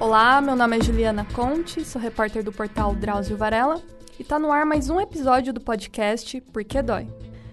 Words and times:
Olá, 0.00 0.40
meu 0.40 0.56
nome 0.56 0.78
é 0.78 0.82
Juliana 0.82 1.26
Conte, 1.26 1.84
sou 1.84 2.00
repórter 2.00 2.42
do 2.42 2.50
portal 2.50 2.94
Drauzio 2.94 3.36
Varela 3.36 3.82
e 4.18 4.22
está 4.22 4.38
no 4.38 4.50
ar 4.50 4.64
mais 4.64 4.88
um 4.88 4.98
episódio 4.98 5.52
do 5.52 5.60
podcast 5.60 6.40
Por 6.40 6.64
que 6.64 6.80
Dói. 6.80 7.06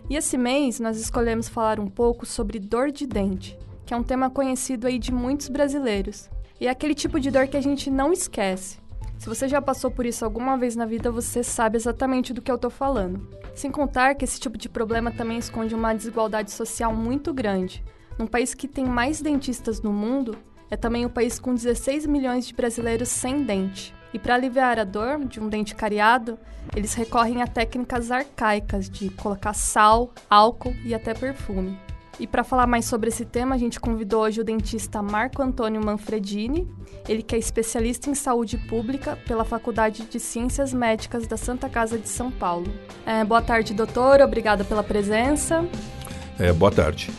E 0.10 0.16
esse 0.16 0.38
mês 0.38 0.80
nós 0.80 0.98
escolhemos 0.98 1.50
falar 1.50 1.78
um 1.78 1.90
pouco 1.90 2.26
sobre 2.26 2.58
dor 2.58 2.90
de 2.90 3.06
dente, 3.06 3.60
que 3.86 3.94
é 3.94 3.98
um 3.98 4.02
tema 4.02 4.30
conhecido 4.30 4.88
aí 4.88 4.98
de 4.98 5.12
muitos 5.12 5.50
brasileiros. 5.50 6.30
E 6.58 6.68
é 6.68 6.70
aquele 6.70 6.96
tipo 6.96 7.20
de 7.20 7.30
dor 7.30 7.50
que 7.50 7.58
a 7.58 7.62
gente 7.62 7.92
não 7.92 8.14
esquece. 8.14 8.80
Se 9.20 9.28
você 9.28 9.46
já 9.50 9.62
passou 9.62 9.92
por 9.92 10.06
isso 10.06 10.24
alguma 10.24 10.56
vez 10.56 10.74
na 10.74 10.86
vida, 10.86 11.12
você 11.12 11.44
sabe 11.44 11.76
exatamente 11.76 12.32
do 12.32 12.42
que 12.42 12.50
eu 12.50 12.56
estou 12.56 12.72
falando. 12.72 13.28
Sem 13.54 13.70
contar 13.70 14.16
que 14.16 14.24
esse 14.24 14.40
tipo 14.40 14.58
de 14.58 14.70
problema 14.70 15.12
também 15.12 15.38
esconde 15.38 15.76
uma 15.76 15.94
desigualdade 15.94 16.52
social 16.52 16.96
muito 16.96 17.34
grande. 17.34 17.84
Num 18.18 18.26
país 18.26 18.54
que 18.54 18.70
tem 18.70 18.86
mais 18.86 19.20
dentistas 19.20 19.82
no 19.82 19.92
mundo, 19.92 20.38
é 20.70 20.78
também 20.78 21.06
o 21.06 21.10
país 21.10 21.40
com 21.40 21.54
16 21.54 22.06
milhões 22.06 22.48
de 22.48 22.54
brasileiros 22.54 23.10
sem 23.10 23.44
dente. 23.44 23.94
E 24.14 24.20
para 24.20 24.36
aliviar 24.36 24.80
a 24.80 24.84
dor 24.84 25.24
de 25.26 25.40
um 25.40 25.50
dente 25.50 25.76
cariado, 25.76 26.40
eles 26.76 26.94
recorrem 26.94 27.42
a 27.42 27.48
técnicas 27.48 28.12
arcaicas 28.12 28.90
de 28.90 29.10
colocar 29.10 29.54
sal, 29.54 30.14
álcool 30.30 30.76
e 30.86 30.94
até 30.94 31.14
perfume. 31.14 31.78
E 32.20 32.26
para 32.26 32.44
falar 32.44 32.66
mais 32.66 32.86
sobre 32.86 33.10
esse 33.10 33.26
tema, 33.26 33.54
a 33.54 33.58
gente 33.58 33.80
convidou 33.80 34.24
hoje 34.24 34.42
o 34.42 34.44
dentista 34.44 35.04
Marco 35.04 35.42
Antônio 35.42 35.84
Manfredini, 35.84 36.68
ele 37.08 37.22
que 37.22 37.36
é 37.36 37.38
especialista 37.38 38.10
em 38.10 38.16
saúde 38.16 38.58
pública 38.58 39.18
pela 39.28 39.46
Faculdade 39.46 40.04
de 40.04 40.20
Ciências 40.20 40.74
Médicas 40.74 41.28
da 41.28 41.38
Santa 41.38 41.70
Casa 41.70 41.98
de 41.98 42.10
São 42.10 42.32
Paulo. 42.32 42.74
É, 43.06 43.24
boa 43.24 43.42
tarde, 43.42 43.74
doutor. 43.74 44.20
Obrigada 44.22 44.64
pela 44.64 44.84
presença. 44.84 45.64
É, 46.40 46.52
boa 46.52 46.72
tarde. 46.72 47.12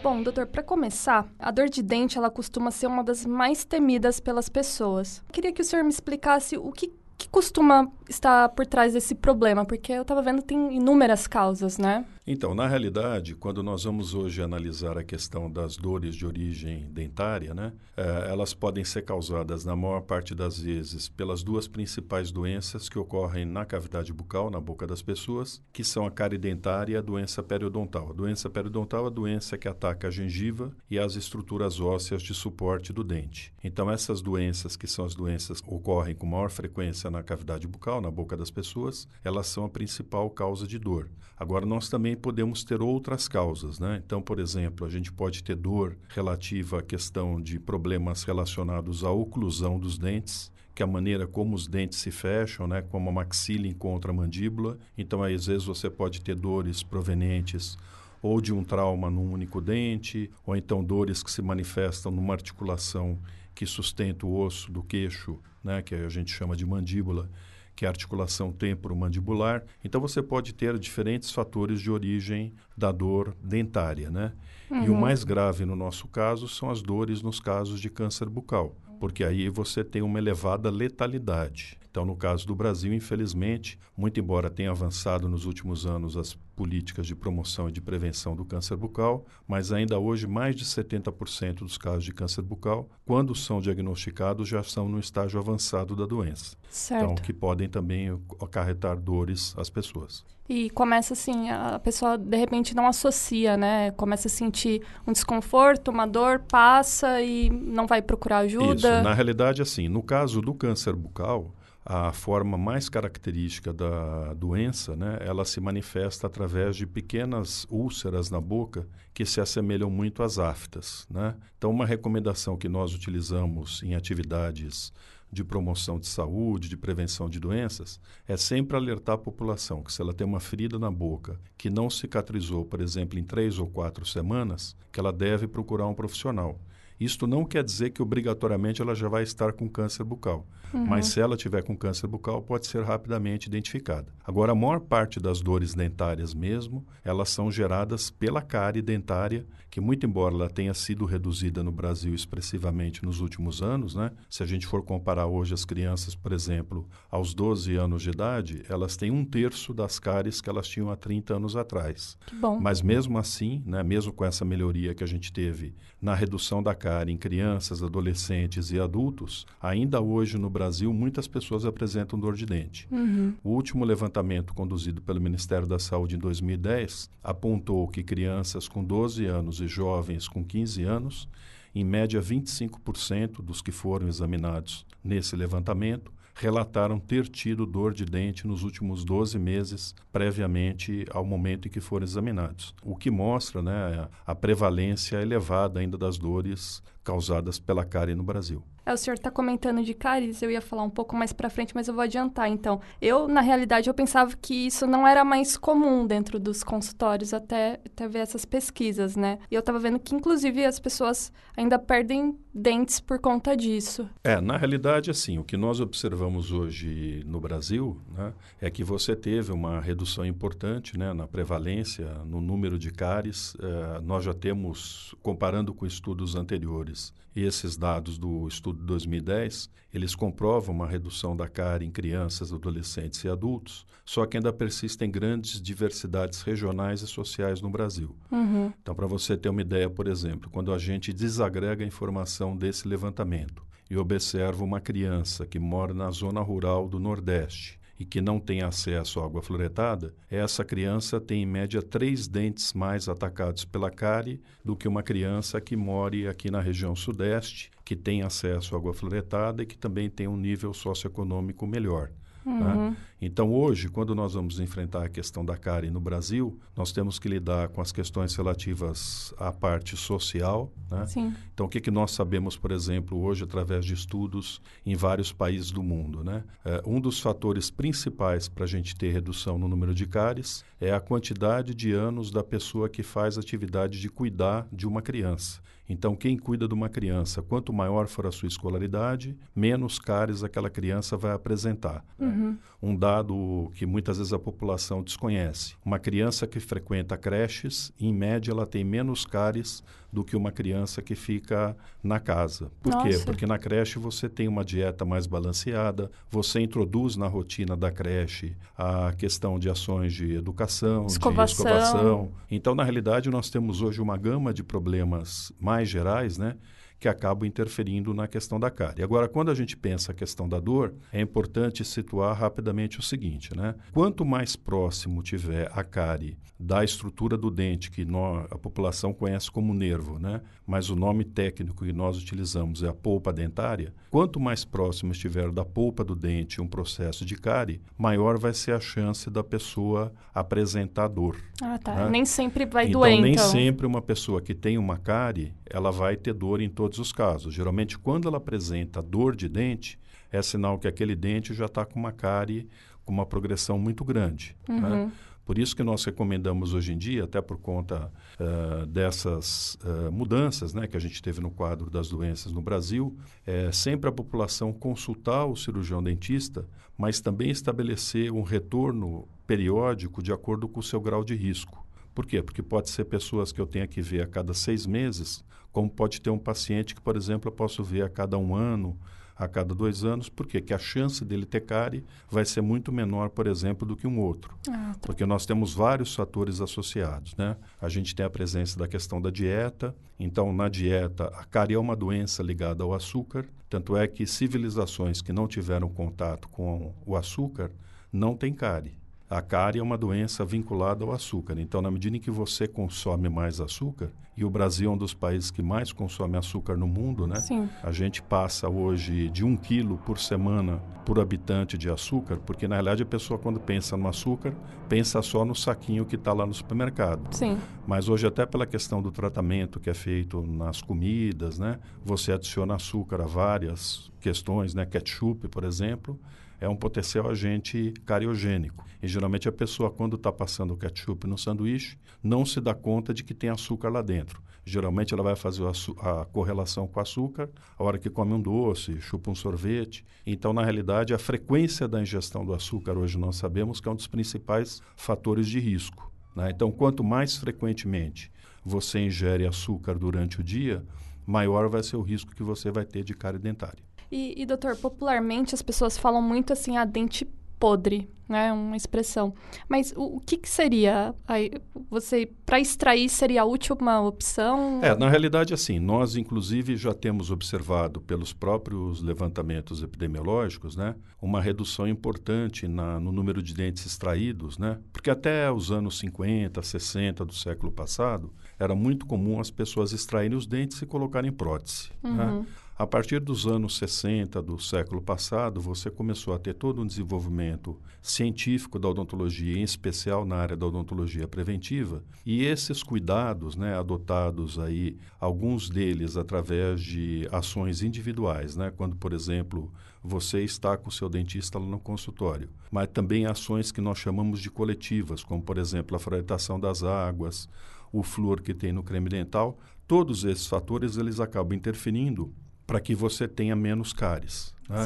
Bom, 0.00 0.22
doutor, 0.22 0.46
para 0.46 0.62
começar, 0.62 1.26
a 1.38 1.50
dor 1.50 1.68
de 1.68 1.82
dente 1.82 2.16
ela 2.16 2.30
costuma 2.30 2.70
ser 2.70 2.86
uma 2.86 3.02
das 3.02 3.26
mais 3.26 3.64
temidas 3.64 4.20
pelas 4.20 4.48
pessoas. 4.48 5.22
Queria 5.32 5.52
que 5.52 5.60
o 5.60 5.64
senhor 5.64 5.82
me 5.82 5.90
explicasse 5.90 6.56
o 6.56 6.70
que, 6.70 6.92
que 7.16 7.28
costuma 7.28 7.90
estar 8.08 8.48
por 8.50 8.64
trás 8.64 8.92
desse 8.92 9.14
problema, 9.14 9.64
porque 9.64 9.92
eu 9.92 10.02
estava 10.02 10.22
vendo 10.22 10.40
que 10.40 10.48
tem 10.48 10.76
inúmeras 10.76 11.26
causas, 11.26 11.78
né? 11.78 12.04
Então, 12.30 12.54
na 12.54 12.66
realidade, 12.66 13.34
quando 13.34 13.62
nós 13.62 13.84
vamos 13.84 14.12
hoje 14.12 14.42
analisar 14.42 14.98
a 14.98 15.02
questão 15.02 15.50
das 15.50 15.78
dores 15.78 16.14
de 16.14 16.26
origem 16.26 16.86
dentária, 16.90 17.54
né, 17.54 17.72
eh, 17.96 18.26
elas 18.28 18.52
podem 18.52 18.84
ser 18.84 19.00
causadas, 19.00 19.64
na 19.64 19.74
maior 19.74 20.02
parte 20.02 20.34
das 20.34 20.60
vezes, 20.60 21.08
pelas 21.08 21.42
duas 21.42 21.66
principais 21.66 22.30
doenças 22.30 22.86
que 22.86 22.98
ocorrem 22.98 23.46
na 23.46 23.64
cavidade 23.64 24.12
bucal, 24.12 24.50
na 24.50 24.60
boca 24.60 24.86
das 24.86 25.00
pessoas, 25.00 25.62
que 25.72 25.82
são 25.82 26.04
a 26.04 26.10
cárie 26.10 26.36
dentária 26.36 26.92
e 26.92 26.96
a 26.98 27.00
doença 27.00 27.42
periodontal. 27.42 28.10
A 28.10 28.12
doença 28.12 28.50
periodontal 28.50 29.04
é 29.04 29.06
a 29.06 29.10
doença 29.10 29.56
que 29.56 29.66
ataca 29.66 30.08
a 30.08 30.10
gengiva 30.10 30.70
e 30.90 30.98
as 30.98 31.16
estruturas 31.16 31.80
ósseas 31.80 32.20
de 32.20 32.34
suporte 32.34 32.92
do 32.92 33.02
dente. 33.02 33.54
Então, 33.64 33.90
essas 33.90 34.20
doenças, 34.20 34.76
que 34.76 34.86
são 34.86 35.06
as 35.06 35.14
doenças 35.14 35.62
que 35.62 35.72
ocorrem 35.72 36.14
com 36.14 36.26
maior 36.26 36.50
frequência 36.50 37.10
na 37.10 37.22
cavidade 37.22 37.66
bucal, 37.66 38.02
na 38.02 38.10
boca 38.10 38.36
das 38.36 38.50
pessoas, 38.50 39.08
elas 39.24 39.46
são 39.46 39.64
a 39.64 39.68
principal 39.70 40.28
causa 40.28 40.66
de 40.66 40.78
dor. 40.78 41.08
Agora, 41.38 41.64
nós 41.64 41.88
também 41.88 42.16
podemos 42.16 42.64
ter 42.64 42.82
outras 42.82 43.28
causas, 43.28 43.78
né? 43.78 44.02
Então, 44.04 44.20
por 44.20 44.40
exemplo, 44.40 44.84
a 44.84 44.90
gente 44.90 45.12
pode 45.12 45.44
ter 45.44 45.54
dor 45.54 45.96
relativa 46.08 46.80
à 46.80 46.82
questão 46.82 47.40
de 47.40 47.60
problemas 47.60 48.24
relacionados 48.24 49.04
à 49.04 49.10
oclusão 49.10 49.78
dos 49.78 49.96
dentes, 49.96 50.50
que 50.74 50.82
é 50.82 50.84
a 50.84 50.88
maneira 50.88 51.28
como 51.28 51.54
os 51.54 51.68
dentes 51.68 51.98
se 51.98 52.10
fecham, 52.10 52.66
né? 52.66 52.82
Como 52.82 53.08
a 53.08 53.12
maxila 53.12 53.68
encontra 53.68 54.10
a 54.10 54.14
mandíbula. 54.14 54.78
Então, 54.96 55.22
às 55.22 55.46
vezes 55.46 55.64
você 55.64 55.88
pode 55.88 56.20
ter 56.20 56.34
dores 56.34 56.82
provenientes 56.82 57.78
ou 58.20 58.40
de 58.40 58.52
um 58.52 58.64
trauma 58.64 59.08
num 59.08 59.32
único 59.32 59.60
dente, 59.60 60.28
ou 60.44 60.56
então 60.56 60.82
dores 60.82 61.22
que 61.22 61.30
se 61.30 61.40
manifestam 61.40 62.10
numa 62.10 62.34
articulação 62.34 63.16
que 63.54 63.64
sustenta 63.64 64.26
o 64.26 64.40
osso 64.40 64.72
do 64.72 64.82
queixo, 64.82 65.38
né? 65.62 65.82
Que 65.82 65.94
a 65.94 66.08
gente 66.08 66.32
chama 66.32 66.56
de 66.56 66.66
mandíbula 66.66 67.30
que 67.78 67.86
a 67.86 67.90
articulação 67.90 68.50
temporomandibular. 68.50 69.62
Então, 69.84 70.00
você 70.00 70.20
pode 70.20 70.52
ter 70.52 70.76
diferentes 70.80 71.30
fatores 71.30 71.80
de 71.80 71.88
origem 71.88 72.52
da 72.76 72.90
dor 72.90 73.36
dentária, 73.40 74.10
né? 74.10 74.32
Uhum. 74.68 74.82
E 74.82 74.88
o 74.88 74.94
uhum. 74.94 74.98
mais 74.98 75.22
grave 75.22 75.64
no 75.64 75.76
nosso 75.76 76.08
caso 76.08 76.48
são 76.48 76.70
as 76.70 76.82
dores 76.82 77.22
nos 77.22 77.38
casos 77.38 77.80
de 77.80 77.88
câncer 77.88 78.28
bucal, 78.28 78.74
porque 78.98 79.22
aí 79.22 79.48
você 79.48 79.84
tem 79.84 80.02
uma 80.02 80.18
elevada 80.18 80.68
letalidade. 80.70 81.78
Então, 81.88 82.04
no 82.04 82.16
caso 82.16 82.48
do 82.48 82.54
Brasil, 82.56 82.92
infelizmente, 82.92 83.78
muito 83.96 84.18
embora 84.18 84.50
tenha 84.50 84.72
avançado 84.72 85.28
nos 85.28 85.46
últimos 85.46 85.86
anos 85.86 86.16
as 86.16 86.36
políticas 86.58 87.06
de 87.06 87.14
promoção 87.14 87.68
e 87.68 87.72
de 87.72 87.80
prevenção 87.80 88.34
do 88.34 88.44
câncer 88.44 88.76
bucal, 88.76 89.24
mas 89.46 89.70
ainda 89.70 89.96
hoje 89.96 90.26
mais 90.26 90.56
de 90.56 90.64
70% 90.64 91.58
dos 91.58 91.78
casos 91.78 92.02
de 92.02 92.12
câncer 92.12 92.42
bucal, 92.42 92.88
quando 93.06 93.32
são 93.32 93.60
diagnosticados, 93.60 94.48
já 94.48 94.60
são 94.64 94.88
no 94.88 94.98
estágio 94.98 95.38
avançado 95.38 95.94
da 95.94 96.04
doença. 96.04 96.56
Certo. 96.68 97.12
Então, 97.12 97.14
que 97.14 97.32
podem 97.32 97.68
também 97.68 98.20
acarretar 98.42 98.98
dores 98.98 99.54
às 99.56 99.70
pessoas. 99.70 100.24
E 100.48 100.68
começa 100.70 101.12
assim, 101.12 101.48
a 101.48 101.78
pessoa 101.78 102.18
de 102.18 102.36
repente 102.36 102.74
não 102.74 102.88
associa, 102.88 103.56
né? 103.56 103.92
Começa 103.92 104.26
a 104.26 104.30
sentir 104.30 104.82
um 105.06 105.12
desconforto, 105.12 105.92
uma 105.92 106.06
dor, 106.06 106.40
passa 106.40 107.22
e 107.22 107.48
não 107.50 107.86
vai 107.86 108.02
procurar 108.02 108.38
ajuda. 108.38 108.74
Isso, 108.74 109.02
na 109.04 109.14
realidade, 109.14 109.62
assim, 109.62 109.86
no 109.86 110.02
caso 110.02 110.40
do 110.40 110.52
câncer 110.52 110.96
bucal, 110.96 111.54
a 111.90 112.12
forma 112.12 112.58
mais 112.58 112.86
característica 112.90 113.72
da 113.72 114.34
doença, 114.34 114.94
né, 114.94 115.16
ela 115.22 115.42
se 115.46 115.58
manifesta 115.58 116.26
através 116.26 116.76
de 116.76 116.86
pequenas 116.86 117.66
úlceras 117.70 118.30
na 118.30 118.38
boca 118.38 118.86
que 119.14 119.24
se 119.24 119.40
assemelham 119.40 119.88
muito 119.88 120.22
às 120.22 120.38
aftas. 120.38 121.06
Né? 121.08 121.34
Então, 121.56 121.70
uma 121.70 121.86
recomendação 121.86 122.58
que 122.58 122.68
nós 122.68 122.94
utilizamos 122.94 123.82
em 123.82 123.94
atividades 123.94 124.92
de 125.32 125.42
promoção 125.42 125.98
de 125.98 126.06
saúde, 126.06 126.68
de 126.68 126.76
prevenção 126.76 127.26
de 127.26 127.40
doenças, 127.40 127.98
é 128.26 128.36
sempre 128.36 128.76
alertar 128.76 129.14
a 129.14 129.18
população 129.18 129.82
que 129.82 129.90
se 129.90 130.02
ela 130.02 130.12
tem 130.12 130.26
uma 130.26 130.40
ferida 130.40 130.78
na 130.78 130.90
boca 130.90 131.40
que 131.56 131.70
não 131.70 131.88
cicatrizou, 131.88 132.66
por 132.66 132.82
exemplo, 132.82 133.18
em 133.18 133.24
três 133.24 133.58
ou 133.58 133.66
quatro 133.66 134.04
semanas, 134.04 134.76
que 134.92 135.00
ela 135.00 135.12
deve 135.12 135.48
procurar 135.48 135.86
um 135.86 135.94
profissional. 135.94 136.60
Isto 137.00 137.26
não 137.26 137.44
quer 137.44 137.62
dizer 137.62 137.90
que 137.90 138.02
obrigatoriamente 138.02 138.82
ela 138.82 138.94
já 138.94 139.08
vai 139.08 139.22
estar 139.22 139.52
com 139.52 139.68
câncer 139.68 140.04
bucal, 140.04 140.46
uhum. 140.72 140.86
mas 140.86 141.06
se 141.06 141.20
ela 141.20 141.36
tiver 141.36 141.62
com 141.62 141.76
câncer 141.76 142.06
bucal, 142.06 142.42
pode 142.42 142.66
ser 142.66 142.82
rapidamente 142.84 143.46
identificada. 143.46 144.12
Agora, 144.24 144.52
a 144.52 144.54
maior 144.54 144.80
parte 144.80 145.20
das 145.20 145.40
dores 145.40 145.74
dentárias 145.74 146.34
mesmo, 146.34 146.84
elas 147.04 147.28
são 147.30 147.50
geradas 147.50 148.10
pela 148.10 148.42
cárie 148.42 148.82
dentária, 148.82 149.46
que 149.70 149.80
muito 149.80 150.06
embora 150.06 150.34
ela 150.34 150.48
tenha 150.48 150.74
sido 150.74 151.04
reduzida 151.04 151.62
no 151.62 151.70
Brasil 151.70 152.14
expressivamente 152.14 153.04
nos 153.04 153.20
últimos 153.20 153.62
anos, 153.62 153.94
né? 153.94 154.10
Se 154.28 154.42
a 154.42 154.46
gente 154.46 154.66
for 154.66 154.82
comparar 154.82 155.26
hoje 155.26 155.54
as 155.54 155.64
crianças, 155.64 156.14
por 156.14 156.32
exemplo, 156.32 156.88
aos 157.10 157.34
12 157.34 157.76
anos 157.76 158.02
de 158.02 158.10
idade, 158.10 158.62
elas 158.68 158.96
têm 158.96 159.10
um 159.10 159.24
terço 159.24 159.74
das 159.74 159.98
cáries 159.98 160.40
que 160.40 160.48
elas 160.48 160.66
tinham 160.66 160.90
há 160.90 160.96
30 160.96 161.36
anos 161.36 161.54
atrás. 161.54 162.18
Que 162.26 162.34
bom. 162.34 162.58
Mas 162.58 162.82
mesmo 162.82 163.18
assim, 163.18 163.62
né, 163.64 163.82
mesmo 163.82 164.12
com 164.12 164.24
essa 164.24 164.44
melhoria 164.44 164.94
que 164.94 165.04
a 165.04 165.06
gente 165.06 165.32
teve 165.32 165.74
na 166.00 166.14
redução 166.14 166.62
da 166.62 166.74
cárie, 166.74 166.87
em 167.06 167.16
crianças, 167.16 167.82
adolescentes 167.82 168.70
e 168.70 168.80
adultos, 168.80 169.46
ainda 169.60 170.00
hoje 170.00 170.38
no 170.38 170.48
Brasil 170.48 170.92
muitas 170.92 171.26
pessoas 171.26 171.64
apresentam 171.64 172.18
dor 172.18 172.34
de 172.34 172.46
dente. 172.46 172.88
Uhum. 172.90 173.34
O 173.44 173.50
último 173.50 173.84
levantamento 173.84 174.54
conduzido 174.54 175.00
pelo 175.02 175.20
Ministério 175.20 175.66
da 175.66 175.78
Saúde 175.78 176.16
em 176.16 176.18
2010 176.18 177.10
apontou 177.22 177.86
que 177.88 178.02
crianças 178.02 178.68
com 178.68 178.82
12 178.84 179.26
anos 179.26 179.60
e 179.60 179.68
jovens 179.68 180.26
com 180.26 180.44
15 180.44 180.82
anos, 180.82 181.28
em 181.74 181.84
média 181.84 182.20
25% 182.20 183.42
dos 183.42 183.60
que 183.60 183.70
foram 183.70 184.08
examinados 184.08 184.86
nesse 185.04 185.36
levantamento, 185.36 186.12
relataram 186.38 186.98
ter 186.98 187.28
tido 187.28 187.66
dor 187.66 187.92
de 187.92 188.04
dente 188.04 188.46
nos 188.46 188.62
últimos 188.62 189.04
12 189.04 189.38
meses, 189.38 189.94
previamente 190.12 191.04
ao 191.10 191.24
momento 191.24 191.68
em 191.68 191.70
que 191.70 191.80
foram 191.80 192.04
examinados. 192.04 192.74
O 192.82 192.96
que 192.96 193.10
mostra 193.10 193.60
né, 193.62 194.08
a 194.26 194.34
prevalência 194.34 195.20
elevada 195.20 195.80
ainda 195.80 195.98
das 195.98 196.16
dores 196.16 196.82
causadas 197.08 197.58
pela 197.58 197.86
cárie 197.86 198.14
no 198.14 198.22
Brasil. 198.22 198.62
É, 198.84 198.92
o 198.92 198.96
senhor 198.96 199.14
está 199.14 199.30
comentando 199.30 199.82
de 199.82 199.94
cáries, 199.94 200.42
eu 200.42 200.50
ia 200.50 200.60
falar 200.60 200.82
um 200.82 200.90
pouco 200.90 201.16
mais 201.16 201.32
para 201.32 201.48
frente, 201.48 201.74
mas 201.74 201.88
eu 201.88 201.94
vou 201.94 202.02
adiantar. 202.02 202.48
Então, 202.48 202.80
eu, 203.00 203.26
na 203.26 203.40
realidade, 203.40 203.88
eu 203.88 203.94
pensava 203.94 204.34
que 204.34 204.66
isso 204.66 204.86
não 204.86 205.06
era 205.06 205.24
mais 205.24 205.56
comum 205.56 206.06
dentro 206.06 206.38
dos 206.38 206.62
consultórios 206.62 207.32
até, 207.34 207.80
até 207.84 208.08
ver 208.08 208.20
essas 208.20 208.44
pesquisas, 208.44 209.16
né? 209.16 209.38
E 209.50 209.54
eu 209.54 209.60
estava 209.60 209.78
vendo 209.78 209.98
que, 209.98 210.14
inclusive, 210.14 210.64
as 210.64 210.78
pessoas 210.78 211.32
ainda 211.56 211.78
perdem 211.78 212.38
dentes 212.54 212.98
por 212.98 213.18
conta 213.18 213.56
disso. 213.56 214.08
É, 214.24 214.40
na 214.40 214.56
realidade, 214.56 215.10
assim, 215.10 215.38
o 215.38 215.44
que 215.44 215.56
nós 215.56 215.80
observamos 215.80 216.50
hoje 216.50 217.22
no 217.26 217.40
Brasil 217.40 218.00
né, 218.10 218.32
é 218.60 218.70
que 218.70 218.82
você 218.82 219.14
teve 219.14 219.52
uma 219.52 219.80
redução 219.80 220.24
importante 220.24 220.98
né, 220.98 221.12
na 221.12 221.26
prevalência, 221.26 222.06
no 222.24 222.40
número 222.40 222.78
de 222.78 222.90
cáries. 222.90 223.56
Eh, 223.60 224.00
nós 224.02 224.24
já 224.24 224.34
temos, 224.34 225.14
comparando 225.22 225.72
com 225.72 225.86
estudos 225.86 226.34
anteriores, 226.34 226.97
e 227.34 227.44
esses 227.44 227.76
dados 227.76 228.18
do 228.18 228.48
estudo 228.48 228.80
de 228.80 228.86
2010, 228.86 229.70
eles 229.94 230.14
comprovam 230.14 230.74
uma 230.74 230.86
redução 230.86 231.36
da 231.36 231.48
cárie 231.48 231.86
em 231.86 231.90
crianças, 231.90 232.52
adolescentes 232.52 233.22
e 233.24 233.28
adultos, 233.28 233.86
só 234.04 234.26
que 234.26 234.36
ainda 234.36 234.52
persistem 234.52 235.10
grandes 235.10 235.60
diversidades 235.60 236.42
regionais 236.42 237.00
e 237.02 237.06
sociais 237.06 237.60
no 237.60 237.70
Brasil. 237.70 238.16
Uhum. 238.30 238.72
Então, 238.82 238.94
para 238.94 239.06
você 239.06 239.36
ter 239.36 239.48
uma 239.48 239.62
ideia, 239.62 239.88
por 239.88 240.08
exemplo, 240.08 240.50
quando 240.50 240.72
a 240.72 240.78
gente 240.78 241.12
desagrega 241.12 241.84
a 241.84 241.86
informação 241.86 242.56
desse 242.56 242.88
levantamento, 242.88 243.62
e 243.90 243.96
observa 243.96 244.62
uma 244.64 244.80
criança 244.80 245.46
que 245.46 245.58
mora 245.58 245.94
na 245.94 246.10
zona 246.10 246.40
rural 246.40 246.88
do 246.88 246.98
Nordeste 246.98 247.77
e 247.98 248.04
que 248.04 248.20
não 248.20 248.38
tem 248.38 248.62
acesso 248.62 249.20
à 249.20 249.24
água 249.24 249.42
fluoretada, 249.42 250.14
essa 250.30 250.64
criança 250.64 251.20
tem 251.20 251.42
em 251.42 251.46
média 251.46 251.82
três 251.82 252.28
dentes 252.28 252.72
mais 252.72 253.08
atacados 253.08 253.64
pela 253.64 253.90
cárie 253.90 254.40
do 254.64 254.76
que 254.76 254.86
uma 254.86 255.02
criança 255.02 255.60
que 255.60 255.76
more 255.76 256.28
aqui 256.28 256.50
na 256.50 256.60
região 256.60 256.94
Sudeste, 256.94 257.70
que 257.84 257.96
tem 257.96 258.22
acesso 258.22 258.74
à 258.74 258.78
água 258.78 258.94
fluoretada 258.94 259.62
e 259.62 259.66
que 259.66 259.76
também 259.76 260.08
tem 260.08 260.28
um 260.28 260.36
nível 260.36 260.72
socioeconômico 260.72 261.66
melhor. 261.66 262.10
Uhum. 262.48 262.90
Né? 262.90 262.96
Então, 263.20 263.52
hoje, 263.52 263.88
quando 263.88 264.14
nós 264.14 264.34
vamos 264.34 264.60
enfrentar 264.60 265.04
a 265.04 265.08
questão 265.08 265.44
da 265.44 265.56
cárie 265.56 265.90
no 265.90 266.00
Brasil, 266.00 266.58
nós 266.76 266.92
temos 266.92 267.18
que 267.18 267.28
lidar 267.28 267.68
com 267.68 267.80
as 267.80 267.90
questões 267.90 268.34
relativas 268.34 269.34
à 269.36 269.52
parte 269.52 269.96
social. 269.96 270.72
Né? 270.90 271.04
Então, 271.52 271.66
o 271.66 271.68
que, 271.68 271.80
que 271.80 271.90
nós 271.90 272.12
sabemos, 272.12 272.56
por 272.56 272.70
exemplo, 272.70 273.20
hoje, 273.20 273.42
através 273.42 273.84
de 273.84 273.92
estudos 273.92 274.62
em 274.86 274.94
vários 274.94 275.32
países 275.32 275.72
do 275.72 275.82
mundo? 275.82 276.22
Né? 276.22 276.44
É, 276.64 276.80
um 276.86 277.00
dos 277.00 277.20
fatores 277.20 277.70
principais 277.70 278.48
para 278.48 278.64
a 278.64 278.68
gente 278.68 278.94
ter 278.94 279.12
redução 279.12 279.58
no 279.58 279.68
número 279.68 279.94
de 279.94 280.06
cáries 280.06 280.64
é 280.80 280.92
a 280.92 281.00
quantidade 281.00 281.74
de 281.74 281.92
anos 281.92 282.30
da 282.30 282.44
pessoa 282.44 282.88
que 282.88 283.02
faz 283.02 283.36
atividade 283.36 284.00
de 284.00 284.08
cuidar 284.08 284.66
de 284.72 284.86
uma 284.86 285.02
criança. 285.02 285.60
Então, 285.88 286.14
quem 286.14 286.36
cuida 286.36 286.68
de 286.68 286.74
uma 286.74 286.88
criança, 286.88 287.40
quanto 287.40 287.72
maior 287.72 288.06
for 288.06 288.26
a 288.26 288.30
sua 288.30 288.46
escolaridade, 288.48 289.36
menos 289.56 289.98
cáries 289.98 290.44
aquela 290.44 290.68
criança 290.68 291.16
vai 291.16 291.32
apresentar. 291.32 292.04
Uhum. 292.18 292.58
Um 292.80 292.94
dado 292.94 293.72
que 293.74 293.84
muitas 293.84 294.18
vezes 294.18 294.32
a 294.32 294.38
população 294.38 295.02
desconhece. 295.02 295.74
Uma 295.84 295.98
criança 295.98 296.46
que 296.46 296.60
frequenta 296.60 297.16
creches, 297.16 297.92
em 297.98 298.12
média, 298.12 298.52
ela 298.52 298.66
tem 298.66 298.84
menos 298.84 299.24
cáries 299.24 299.82
do 300.12 300.24
que 300.24 300.36
uma 300.36 300.50
criança 300.50 301.02
que 301.02 301.14
fica 301.14 301.76
na 302.02 302.18
casa. 302.18 302.70
Por 302.80 302.92
Nossa. 302.92 303.08
quê? 303.08 303.18
Porque 303.24 303.46
na 303.46 303.58
creche 303.58 303.98
você 303.98 304.28
tem 304.28 304.48
uma 304.48 304.64
dieta 304.64 305.04
mais 305.04 305.26
balanceada, 305.26 306.10
você 306.30 306.60
introduz 306.60 307.16
na 307.16 307.26
rotina 307.26 307.76
da 307.76 307.90
creche 307.90 308.56
a 308.76 309.12
questão 309.12 309.58
de 309.58 309.68
ações 309.68 310.12
de 310.12 310.34
educação, 310.34 311.06
escovação. 311.06 311.64
de 311.64 311.72
escovação. 311.72 312.32
Então, 312.50 312.74
na 312.74 312.84
realidade, 312.84 313.28
nós 313.28 313.50
temos 313.50 313.82
hoje 313.82 314.00
uma 314.00 314.16
gama 314.16 314.54
de 314.54 314.62
problemas 314.62 315.52
mais 315.60 315.88
gerais, 315.88 316.38
né? 316.38 316.56
Que 316.98 317.08
acabam 317.08 317.46
interferindo 317.46 318.12
na 318.12 318.26
questão 318.26 318.58
da 318.58 318.70
cárie. 318.70 319.02
Agora, 319.02 319.28
quando 319.28 319.50
a 319.50 319.54
gente 319.54 319.76
pensa 319.76 320.12
a 320.12 320.14
questão 320.14 320.48
da 320.48 320.58
dor, 320.58 320.94
é 321.12 321.20
importante 321.20 321.84
situar 321.84 322.36
rapidamente 322.36 322.98
o 322.98 323.02
seguinte, 323.02 323.56
né? 323.56 323.74
Quanto 323.92 324.24
mais 324.24 324.56
próximo 324.56 325.22
tiver 325.22 325.70
a 325.72 325.84
cárie 325.84 326.36
da 326.58 326.82
estrutura 326.82 327.36
do 327.36 327.50
dente, 327.50 327.90
que 327.90 328.04
nós, 328.04 328.46
a 328.50 328.58
população 328.58 329.12
conhece 329.12 329.50
como 329.50 329.72
nervo, 329.72 330.18
né? 330.18 330.40
Mas 330.66 330.90
o 330.90 330.96
nome 330.96 331.24
técnico 331.24 331.84
que 331.84 331.92
nós 331.92 332.18
utilizamos 332.18 332.82
é 332.82 332.88
a 332.88 332.92
polpa 332.92 333.32
dentária. 333.32 333.94
Quanto 334.10 334.40
mais 334.40 334.64
próximo 334.64 335.12
estiver 335.12 335.52
da 335.52 335.64
polpa 335.64 336.02
do 336.02 336.16
dente 336.16 336.60
um 336.60 336.66
processo 336.66 337.24
de 337.24 337.36
cárie, 337.36 337.80
maior 337.96 338.38
vai 338.38 338.52
ser 338.52 338.72
a 338.72 338.80
chance 338.80 339.30
da 339.30 339.44
pessoa 339.44 340.12
apresentar 340.34 341.08
dor. 341.08 341.36
Ah, 341.62 341.78
tá. 341.78 341.94
Né? 341.94 342.10
Nem 342.10 342.24
sempre 342.24 342.66
vai 342.66 342.88
então, 342.88 343.00
doer, 343.00 343.20
nem 343.20 343.32
então. 343.32 343.52
Nem 343.52 343.66
sempre 343.66 343.86
uma 343.86 344.02
pessoa 344.02 344.42
que 344.42 344.54
tem 344.54 344.76
uma 344.76 344.98
cárie, 344.98 345.54
ela 345.64 345.92
vai 345.92 346.16
ter 346.16 346.32
dor 346.32 346.60
em 346.60 346.68
todo 346.68 346.87
todos 346.88 346.98
os 346.98 347.12
casos. 347.12 347.52
Geralmente, 347.52 347.98
quando 347.98 348.26
ela 348.26 348.38
apresenta 348.38 349.02
dor 349.02 349.36
de 349.36 349.48
dente, 349.48 349.98
é 350.32 350.40
sinal 350.40 350.78
que 350.78 350.88
aquele 350.88 351.14
dente 351.14 351.52
já 351.52 351.66
está 351.66 351.84
com 351.84 351.98
uma 351.98 352.12
cárie 352.12 352.66
com 353.04 353.12
uma 353.12 353.26
progressão 353.26 353.78
muito 353.78 354.04
grande. 354.04 354.56
Né? 354.66 354.74
Uhum. 354.74 354.80
Né? 355.06 355.12
Por 355.44 355.58
isso 355.58 355.74
que 355.74 355.82
nós 355.82 356.04
recomendamos 356.04 356.74
hoje 356.74 356.92
em 356.92 356.98
dia, 356.98 357.24
até 357.24 357.40
por 357.40 357.58
conta 357.58 358.12
uh, 358.38 358.86
dessas 358.86 359.76
uh, 359.76 360.12
mudanças 360.12 360.74
né, 360.74 360.86
que 360.86 360.94
a 360.94 361.00
gente 361.00 361.22
teve 361.22 361.40
no 361.40 361.50
quadro 361.50 361.88
das 361.88 362.08
doenças 362.08 362.52
no 362.52 362.60
Brasil, 362.60 363.16
é 363.46 363.72
sempre 363.72 364.10
a 364.10 364.12
população 364.12 364.74
consultar 364.74 365.46
o 365.46 365.56
cirurgião 365.56 366.02
dentista, 366.02 366.66
mas 366.98 367.18
também 367.18 367.50
estabelecer 367.50 368.30
um 368.30 368.42
retorno 368.42 369.26
periódico 369.46 370.22
de 370.22 370.32
acordo 370.32 370.68
com 370.68 370.80
o 370.80 370.82
seu 370.82 371.00
grau 371.00 371.24
de 371.24 371.34
risco. 371.34 371.82
Por 372.18 372.26
quê? 372.26 372.42
Porque 372.42 372.64
pode 372.64 372.90
ser 372.90 373.04
pessoas 373.04 373.52
que 373.52 373.60
eu 373.60 373.66
tenha 373.66 373.86
que 373.86 374.02
ver 374.02 374.22
a 374.22 374.26
cada 374.26 374.52
seis 374.52 374.86
meses, 374.86 375.44
como 375.70 375.88
pode 375.88 376.20
ter 376.20 376.30
um 376.30 376.38
paciente 376.38 376.92
que, 376.92 377.00
por 377.00 377.16
exemplo, 377.16 377.48
eu 377.48 377.52
posso 377.52 377.84
ver 377.84 378.02
a 378.02 378.08
cada 378.08 378.36
um 378.36 378.56
ano, 378.56 378.98
a 379.36 379.46
cada 379.46 379.72
dois 379.72 380.02
anos, 380.02 380.28
por 380.28 380.44
quê? 380.44 380.58
Porque 380.58 380.74
a 380.74 380.80
chance 380.80 381.24
dele 381.24 381.46
ter 381.46 381.60
cárie 381.60 382.04
vai 382.28 382.44
ser 382.44 382.60
muito 382.60 382.90
menor, 382.90 383.30
por 383.30 383.46
exemplo, 383.46 383.86
do 383.86 383.94
que 383.94 384.04
um 384.04 384.18
outro. 384.18 384.58
Ah, 384.68 384.94
tá. 384.94 385.06
Porque 385.06 385.24
nós 385.24 385.46
temos 385.46 385.72
vários 385.72 386.12
fatores 386.12 386.60
associados, 386.60 387.36
né? 387.36 387.56
A 387.80 387.88
gente 387.88 388.12
tem 388.16 388.26
a 388.26 388.30
presença 388.30 388.76
da 388.76 388.88
questão 388.88 389.22
da 389.22 389.30
dieta, 389.30 389.94
então 390.18 390.52
na 390.52 390.68
dieta 390.68 391.26
a 391.26 391.44
cárie 391.44 391.76
é 391.76 391.78
uma 391.78 391.94
doença 391.94 392.42
ligada 392.42 392.82
ao 392.82 392.94
açúcar, 392.94 393.46
tanto 393.70 393.96
é 393.96 394.08
que 394.08 394.26
civilizações 394.26 395.22
que 395.22 395.32
não 395.32 395.46
tiveram 395.46 395.88
contato 395.88 396.48
com 396.48 396.92
o 397.06 397.14
açúcar 397.14 397.70
não 398.12 398.34
têm 398.34 398.52
cárie. 398.52 398.97
A 399.30 399.42
cárie 399.42 399.78
é 399.78 399.82
uma 399.82 399.98
doença 399.98 400.42
vinculada 400.44 401.04
ao 401.04 401.12
açúcar. 401.12 401.58
Então, 401.58 401.82
na 401.82 401.90
medida 401.90 402.16
em 402.16 402.20
que 402.20 402.30
você 402.30 402.66
consome 402.66 403.28
mais 403.28 403.60
açúcar, 403.60 404.10
e 404.34 404.44
o 404.44 404.48
Brasil 404.48 404.88
é 404.88 404.94
um 404.94 404.96
dos 404.96 405.12
países 405.12 405.50
que 405.50 405.60
mais 405.60 405.92
consome 405.92 406.38
açúcar 406.38 406.76
no 406.76 406.86
mundo, 406.86 407.26
né? 407.26 407.40
Sim. 407.40 407.68
A 407.82 407.90
gente 407.90 408.22
passa 408.22 408.68
hoje 408.68 409.28
de 409.28 409.44
um 409.44 409.56
quilo 409.56 409.98
por 409.98 410.18
semana 410.18 410.80
por 411.04 411.18
habitante 411.18 411.76
de 411.76 411.90
açúcar, 411.90 412.36
porque 412.46 412.68
na 412.68 412.76
realidade 412.76 413.02
a 413.02 413.06
pessoa 413.06 413.38
quando 413.38 413.58
pensa 413.58 413.96
no 413.96 414.06
açúcar, 414.06 414.54
pensa 414.88 415.20
só 415.22 415.44
no 415.44 415.54
saquinho 415.54 416.06
que 416.06 416.14
está 416.14 416.32
lá 416.32 416.46
no 416.46 416.54
supermercado. 416.54 417.34
Sim. 417.34 417.58
Mas 417.86 418.08
hoje 418.08 418.26
até 418.26 418.46
pela 418.46 418.64
questão 418.64 419.02
do 419.02 419.10
tratamento 419.10 419.80
que 419.80 419.90
é 419.90 419.94
feito 419.94 420.40
nas 420.46 420.80
comidas, 420.80 421.58
né? 421.58 421.78
Você 422.04 422.32
adiciona 422.32 422.76
açúcar 422.76 423.20
a 423.20 423.26
várias 423.26 424.10
questões, 424.20 424.72
né? 424.72 424.86
Ketchup, 424.86 425.48
por 425.48 425.64
exemplo 425.64 426.18
é 426.60 426.68
um 426.68 426.76
potencial 426.76 427.30
agente 427.30 427.92
cariogênico. 428.04 428.84
E 429.02 429.06
geralmente 429.06 429.48
a 429.48 429.52
pessoa, 429.52 429.90
quando 429.90 430.16
está 430.16 430.32
passando 430.32 430.74
o 430.74 430.76
ketchup 430.76 431.26
no 431.26 431.38
sanduíche, 431.38 431.98
não 432.22 432.44
se 432.44 432.60
dá 432.60 432.74
conta 432.74 433.14
de 433.14 433.22
que 433.22 433.34
tem 433.34 433.50
açúcar 433.50 433.90
lá 433.90 434.02
dentro. 434.02 434.42
Geralmente 434.64 435.14
ela 435.14 435.22
vai 435.22 435.34
fazer 435.34 435.64
a, 435.66 436.24
correlação 436.26 436.86
com 436.86 436.98
o 436.98 437.02
açúcar 437.02 437.48
a 437.78 437.82
hora 437.82 437.98
que 437.98 438.10
come 438.10 438.34
um 438.34 438.40
doce, 438.40 439.00
chupa 439.00 439.30
um 439.30 439.34
sorvete. 439.34 440.04
Então, 440.26 440.52
na 440.52 440.62
realidade, 440.62 441.14
a 441.14 441.18
frequência 441.18 441.88
da 441.88 442.02
ingestão 442.02 442.44
do 442.44 442.52
açúcar 442.52 442.98
hoje 442.98 443.16
nós 443.16 443.36
sabemos 443.36 443.80
que 443.80 443.88
é 443.88 443.92
um 443.92 443.96
dos 443.96 444.06
principais 444.06 444.82
fatores 444.94 445.46
de 445.46 445.58
risco. 445.58 446.12
Né? 446.36 446.50
Então, 446.50 446.70
quanto 446.70 447.02
mais 447.02 447.36
frequentemente 447.36 448.30
você 448.62 448.98
ingere 448.98 449.46
açúcar 449.46 449.98
durante 449.98 450.40
o 450.40 450.44
dia, 450.44 450.84
maior 451.26 451.68
vai 451.68 451.82
ser 451.82 451.96
o 451.96 452.02
risco 452.02 452.34
que 452.34 452.42
você 452.42 452.70
vai 452.70 452.84
ter 452.84 453.02
de 453.02 453.14
cárie 453.14 453.38
dentária. 453.38 453.87
E, 454.10 454.40
e, 454.40 454.46
doutor, 454.46 454.76
popularmente 454.76 455.54
as 455.54 455.62
pessoas 455.62 455.98
falam 455.98 456.22
muito 456.22 456.52
assim, 456.52 456.76
a 456.76 456.84
dente 456.84 457.26
podre, 457.58 458.08
né? 458.28 458.52
Uma 458.52 458.76
expressão. 458.76 459.34
Mas 459.68 459.92
o, 459.96 460.16
o 460.16 460.20
que, 460.20 460.36
que, 460.36 460.48
seria? 460.48 461.14
Aí, 461.26 461.50
você, 461.90 462.30
para 462.44 462.60
extrair, 462.60 463.08
seria 463.08 463.42
a 463.42 463.44
última 463.44 464.00
opção? 464.00 464.80
É, 464.82 464.94
na 464.94 465.08
realidade, 465.08 465.54
assim, 465.54 465.78
nós 465.78 466.14
inclusive 466.14 466.76
já 466.76 466.92
temos 466.92 467.30
observado 467.30 468.00
pelos 468.00 468.32
próprios 468.32 469.02
levantamentos 469.02 469.82
epidemiológicos, 469.82 470.76
né? 470.76 470.94
Uma 471.20 471.40
redução 471.40 471.88
importante 471.88 472.68
na, 472.68 473.00
no 473.00 473.10
número 473.10 473.42
de 473.42 473.54
dentes 473.54 473.84
extraídos, 473.86 474.58
né? 474.58 474.78
Porque 474.92 475.10
até 475.10 475.50
os 475.50 475.70
anos 475.70 475.98
50, 475.98 476.62
60 476.62 477.24
do 477.24 477.34
século 477.34 477.72
passado, 477.72 478.32
era 478.58 478.74
muito 478.74 479.06
comum 479.06 479.40
as 479.40 479.50
pessoas 479.50 479.92
extraírem 479.92 480.36
os 480.36 480.46
dentes 480.46 480.80
e 480.82 480.86
colocarem 480.86 481.32
prótese, 481.32 481.90
né? 482.02 482.10
uhum. 482.10 482.40
né? 482.40 482.46
A 482.78 482.86
partir 482.86 483.18
dos 483.18 483.44
anos 483.44 483.76
60 483.76 484.40
do 484.40 484.56
século 484.56 485.02
passado, 485.02 485.60
você 485.60 485.90
começou 485.90 486.32
a 486.32 486.38
ter 486.38 486.54
todo 486.54 486.80
um 486.80 486.86
desenvolvimento 486.86 487.76
científico 488.00 488.78
da 488.78 488.88
odontologia, 488.88 489.58
em 489.58 489.64
especial 489.64 490.24
na 490.24 490.36
área 490.36 490.56
da 490.56 490.64
odontologia 490.64 491.26
preventiva, 491.26 492.04
e 492.24 492.44
esses 492.44 492.80
cuidados, 492.80 493.56
né, 493.56 493.76
adotados 493.76 494.60
aí, 494.60 494.96
alguns 495.18 495.68
deles 495.68 496.16
através 496.16 496.80
de 496.80 497.28
ações 497.32 497.82
individuais, 497.82 498.54
né, 498.54 498.70
quando, 498.70 498.94
por 498.94 499.12
exemplo, 499.12 499.72
você 500.00 500.44
está 500.44 500.76
com 500.76 500.88
o 500.88 500.92
seu 500.92 501.08
dentista 501.08 501.58
lá 501.58 501.66
no 501.66 501.80
consultório, 501.80 502.48
mas 502.70 502.86
também 502.94 503.26
ações 503.26 503.72
que 503.72 503.80
nós 503.80 503.98
chamamos 503.98 504.38
de 504.38 504.52
coletivas, 504.52 505.24
como, 505.24 505.42
por 505.42 505.58
exemplo, 505.58 505.96
a 505.96 505.98
fluoridação 505.98 506.60
das 506.60 506.84
águas, 506.84 507.48
o 507.90 508.04
flúor 508.04 508.40
que 508.40 508.54
tem 508.54 508.70
no 508.70 508.84
creme 508.84 509.08
dental, 509.08 509.58
todos 509.84 510.22
esses 510.22 510.46
fatores 510.46 510.96
eles 510.96 511.18
acabam 511.18 511.58
interferindo 511.58 512.32
para 512.68 512.80
que 512.80 512.94
você 512.94 513.26
tenha 513.26 513.56
menos 513.56 513.94
cáries. 513.94 514.54
Né? 514.68 514.84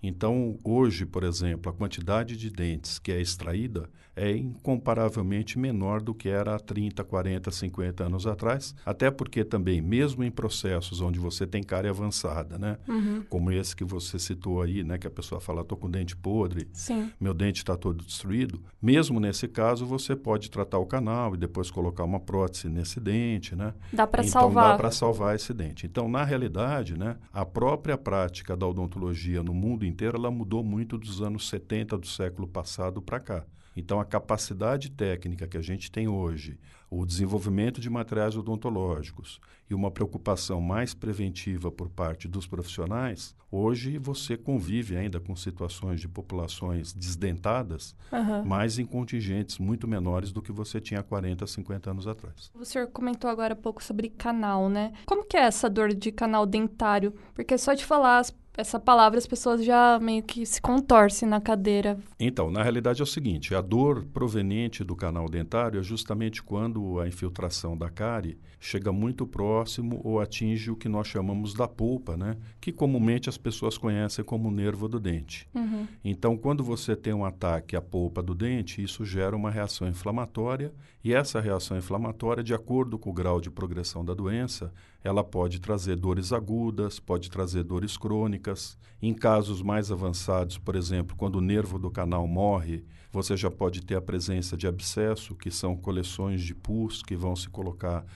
Então, 0.00 0.56
hoje, 0.62 1.04
por 1.04 1.24
exemplo, 1.24 1.68
a 1.68 1.74
quantidade 1.74 2.36
de 2.36 2.48
dentes 2.48 3.00
que 3.00 3.10
é 3.10 3.20
extraída 3.20 3.90
é 4.16 4.36
incomparavelmente 4.36 5.58
menor 5.58 6.00
do 6.00 6.14
que 6.14 6.28
era 6.28 6.54
há 6.54 6.58
30, 6.58 7.02
40, 7.04 7.50
50 7.50 8.04
anos 8.04 8.26
atrás, 8.26 8.74
até 8.84 9.10
porque 9.10 9.44
também, 9.44 9.80
mesmo 9.80 10.22
em 10.22 10.30
processos 10.30 11.00
onde 11.00 11.18
você 11.18 11.46
tem 11.46 11.62
cárie 11.62 11.90
avançada, 11.90 12.58
né? 12.58 12.78
Uhum. 12.88 13.22
Como 13.28 13.50
esse 13.50 13.74
que 13.74 13.84
você 13.84 14.18
citou 14.18 14.62
aí, 14.62 14.84
né? 14.84 14.98
Que 14.98 15.06
a 15.06 15.10
pessoa 15.10 15.40
fala, 15.40 15.62
estou 15.62 15.76
com 15.76 15.90
dente 15.90 16.16
podre, 16.16 16.68
Sim. 16.72 17.10
meu 17.20 17.34
dente 17.34 17.58
está 17.58 17.76
todo 17.76 18.04
destruído. 18.04 18.62
Mesmo 18.80 19.18
nesse 19.18 19.48
caso, 19.48 19.86
você 19.86 20.14
pode 20.14 20.50
tratar 20.50 20.78
o 20.78 20.86
canal 20.86 21.34
e 21.34 21.38
depois 21.38 21.70
colocar 21.70 22.04
uma 22.04 22.20
prótese 22.20 22.68
nesse 22.68 23.00
dente, 23.00 23.56
né? 23.56 23.74
Dá 23.92 24.06
para 24.06 24.22
então, 24.22 24.40
salvar. 24.40 24.70
dá 24.70 24.76
para 24.76 24.90
salvar 24.90 25.34
esse 25.34 25.52
dente. 25.52 25.86
Então, 25.86 26.08
na 26.08 26.24
realidade, 26.24 26.96
né? 26.96 27.16
A 27.32 27.44
própria 27.44 27.98
prática 27.98 28.56
da 28.56 28.66
odontologia 28.66 29.42
no 29.42 29.54
mundo 29.54 29.84
inteiro, 29.84 30.16
ela 30.16 30.30
mudou 30.30 30.62
muito 30.62 30.96
dos 30.96 31.20
anos 31.20 31.48
70 31.48 31.98
do 31.98 32.06
século 32.06 32.46
passado 32.46 33.02
para 33.02 33.20
cá. 33.20 33.44
Então, 33.76 34.00
a 34.00 34.04
capacidade 34.04 34.90
técnica 34.90 35.46
que 35.46 35.56
a 35.56 35.62
gente 35.62 35.90
tem 35.90 36.08
hoje, 36.08 36.58
o 36.90 37.04
desenvolvimento 37.04 37.80
de 37.80 37.90
materiais 37.90 38.36
odontológicos 38.36 39.40
e 39.68 39.74
uma 39.74 39.90
preocupação 39.90 40.60
mais 40.60 40.94
preventiva 40.94 41.70
por 41.70 41.88
parte 41.88 42.28
dos 42.28 42.46
profissionais, 42.46 43.34
hoje 43.50 43.98
você 43.98 44.36
convive 44.36 44.96
ainda 44.96 45.18
com 45.18 45.34
situações 45.34 46.00
de 46.00 46.08
populações 46.08 46.92
desdentadas, 46.92 47.96
uhum. 48.12 48.44
mas 48.44 48.78
em 48.78 48.86
contingentes 48.86 49.58
muito 49.58 49.88
menores 49.88 50.32
do 50.32 50.40
que 50.40 50.52
você 50.52 50.80
tinha 50.80 51.02
40, 51.02 51.46
50 51.46 51.90
anos 51.90 52.06
atrás. 52.06 52.50
O 52.54 52.64
senhor 52.64 52.86
comentou 52.88 53.28
agora 53.28 53.54
um 53.54 53.60
pouco 53.60 53.82
sobre 53.82 54.08
canal, 54.08 54.68
né? 54.68 54.92
Como 55.06 55.24
que 55.24 55.36
é 55.36 55.40
essa 55.40 55.68
dor 55.68 55.92
de 55.92 56.12
canal 56.12 56.46
dentário? 56.46 57.12
Porque 57.34 57.58
só 57.58 57.74
de 57.74 57.84
falar 57.84 58.18
as 58.18 58.30
essa 58.56 58.78
palavra 58.78 59.18
as 59.18 59.26
pessoas 59.26 59.64
já 59.64 59.98
meio 60.00 60.22
que 60.22 60.46
se 60.46 60.60
contorcem 60.60 61.28
na 61.28 61.40
cadeira. 61.40 61.98
Então, 62.18 62.50
na 62.50 62.62
realidade 62.62 63.00
é 63.00 63.04
o 63.04 63.06
seguinte: 63.06 63.54
a 63.54 63.60
dor 63.60 64.04
proveniente 64.12 64.84
do 64.84 64.94
canal 64.94 65.28
dentário 65.28 65.80
é 65.80 65.82
justamente 65.82 66.42
quando 66.42 67.00
a 67.00 67.08
infiltração 67.08 67.76
da 67.76 67.90
cárie 67.90 68.38
chega 68.64 68.90
muito 68.90 69.26
próximo 69.26 70.00
ou 70.02 70.18
atinge 70.18 70.70
o 70.70 70.76
que 70.76 70.88
nós 70.88 71.06
chamamos 71.06 71.52
da 71.52 71.68
polpa, 71.68 72.16
né? 72.16 72.38
Que 72.58 72.72
comumente 72.72 73.28
as 73.28 73.36
pessoas 73.36 73.76
conhecem 73.76 74.24
como 74.24 74.50
nervo 74.50 74.88
do 74.88 74.98
dente. 74.98 75.46
Uhum. 75.54 75.86
Então, 76.02 76.34
quando 76.34 76.64
você 76.64 76.96
tem 76.96 77.12
um 77.12 77.26
ataque 77.26 77.76
à 77.76 77.82
polpa 77.82 78.22
do 78.22 78.34
dente, 78.34 78.82
isso 78.82 79.04
gera 79.04 79.36
uma 79.36 79.50
reação 79.50 79.86
inflamatória 79.86 80.72
e 81.04 81.12
essa 81.12 81.42
reação 81.42 81.76
inflamatória, 81.76 82.42
de 82.42 82.54
acordo 82.54 82.98
com 82.98 83.10
o 83.10 83.12
grau 83.12 83.38
de 83.38 83.50
progressão 83.50 84.02
da 84.02 84.14
doença, 84.14 84.72
ela 85.02 85.22
pode 85.22 85.60
trazer 85.60 85.96
dores 85.96 86.32
agudas, 86.32 86.98
pode 86.98 87.30
trazer 87.30 87.64
dores 87.64 87.98
crônicas. 87.98 88.78
Em 89.02 89.12
casos 89.12 89.60
mais 89.60 89.92
avançados, 89.92 90.56
por 90.56 90.74
exemplo, 90.74 91.14
quando 91.14 91.36
o 91.36 91.42
nervo 91.42 91.78
do 91.78 91.90
canal 91.90 92.26
morre, 92.26 92.82
você 93.12 93.36
já 93.36 93.50
pode 93.50 93.82
ter 93.82 93.94
a 93.94 94.00
presença 94.00 94.56
de 94.56 94.66
abscesso, 94.66 95.34
que 95.34 95.50
são 95.50 95.76
coleções 95.76 96.40
de 96.40 96.54
pus 96.54 97.02
que 97.02 97.14
vão 97.14 97.36
se 97.36 97.50
colocar 97.50 98.06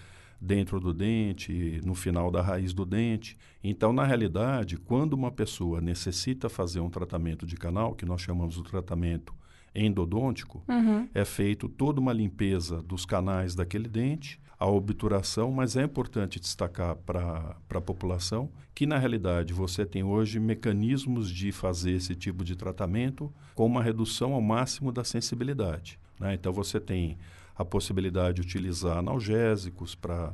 dentro 0.40 0.78
do 0.78 0.94
dente, 0.94 1.80
no 1.84 1.94
final 1.94 2.30
da 2.30 2.40
raiz 2.40 2.72
do 2.72 2.84
dente. 2.84 3.36
Então, 3.62 3.92
na 3.92 4.04
realidade, 4.04 4.76
quando 4.76 5.14
uma 5.14 5.30
pessoa 5.30 5.80
necessita 5.80 6.48
fazer 6.48 6.80
um 6.80 6.90
tratamento 6.90 7.44
de 7.46 7.56
canal, 7.56 7.94
que 7.94 8.06
nós 8.06 8.20
chamamos 8.20 8.54
de 8.54 8.62
tratamento 8.62 9.34
endodôntico, 9.74 10.62
uhum. 10.68 11.08
é 11.14 11.24
feito 11.24 11.68
toda 11.68 12.00
uma 12.00 12.12
limpeza 12.12 12.82
dos 12.82 13.04
canais 13.04 13.54
daquele 13.54 13.88
dente, 13.88 14.40
a 14.58 14.66
obturação, 14.66 15.52
mas 15.52 15.76
é 15.76 15.84
importante 15.84 16.40
destacar 16.40 16.96
para 16.96 17.56
a 17.70 17.80
população 17.80 18.50
que, 18.74 18.86
na 18.86 18.98
realidade, 18.98 19.52
você 19.52 19.86
tem 19.86 20.02
hoje 20.02 20.40
mecanismos 20.40 21.30
de 21.30 21.52
fazer 21.52 21.92
esse 21.92 22.14
tipo 22.16 22.44
de 22.44 22.56
tratamento 22.56 23.32
com 23.54 23.66
uma 23.66 23.82
redução 23.82 24.34
ao 24.34 24.40
máximo 24.40 24.90
da 24.90 25.04
sensibilidade. 25.04 25.98
Né? 26.18 26.34
Então, 26.34 26.52
você 26.52 26.80
tem 26.80 27.16
a 27.58 27.64
possibilidade 27.64 28.36
de 28.36 28.42
utilizar 28.42 28.98
analgésicos 28.98 29.96
para 29.96 30.32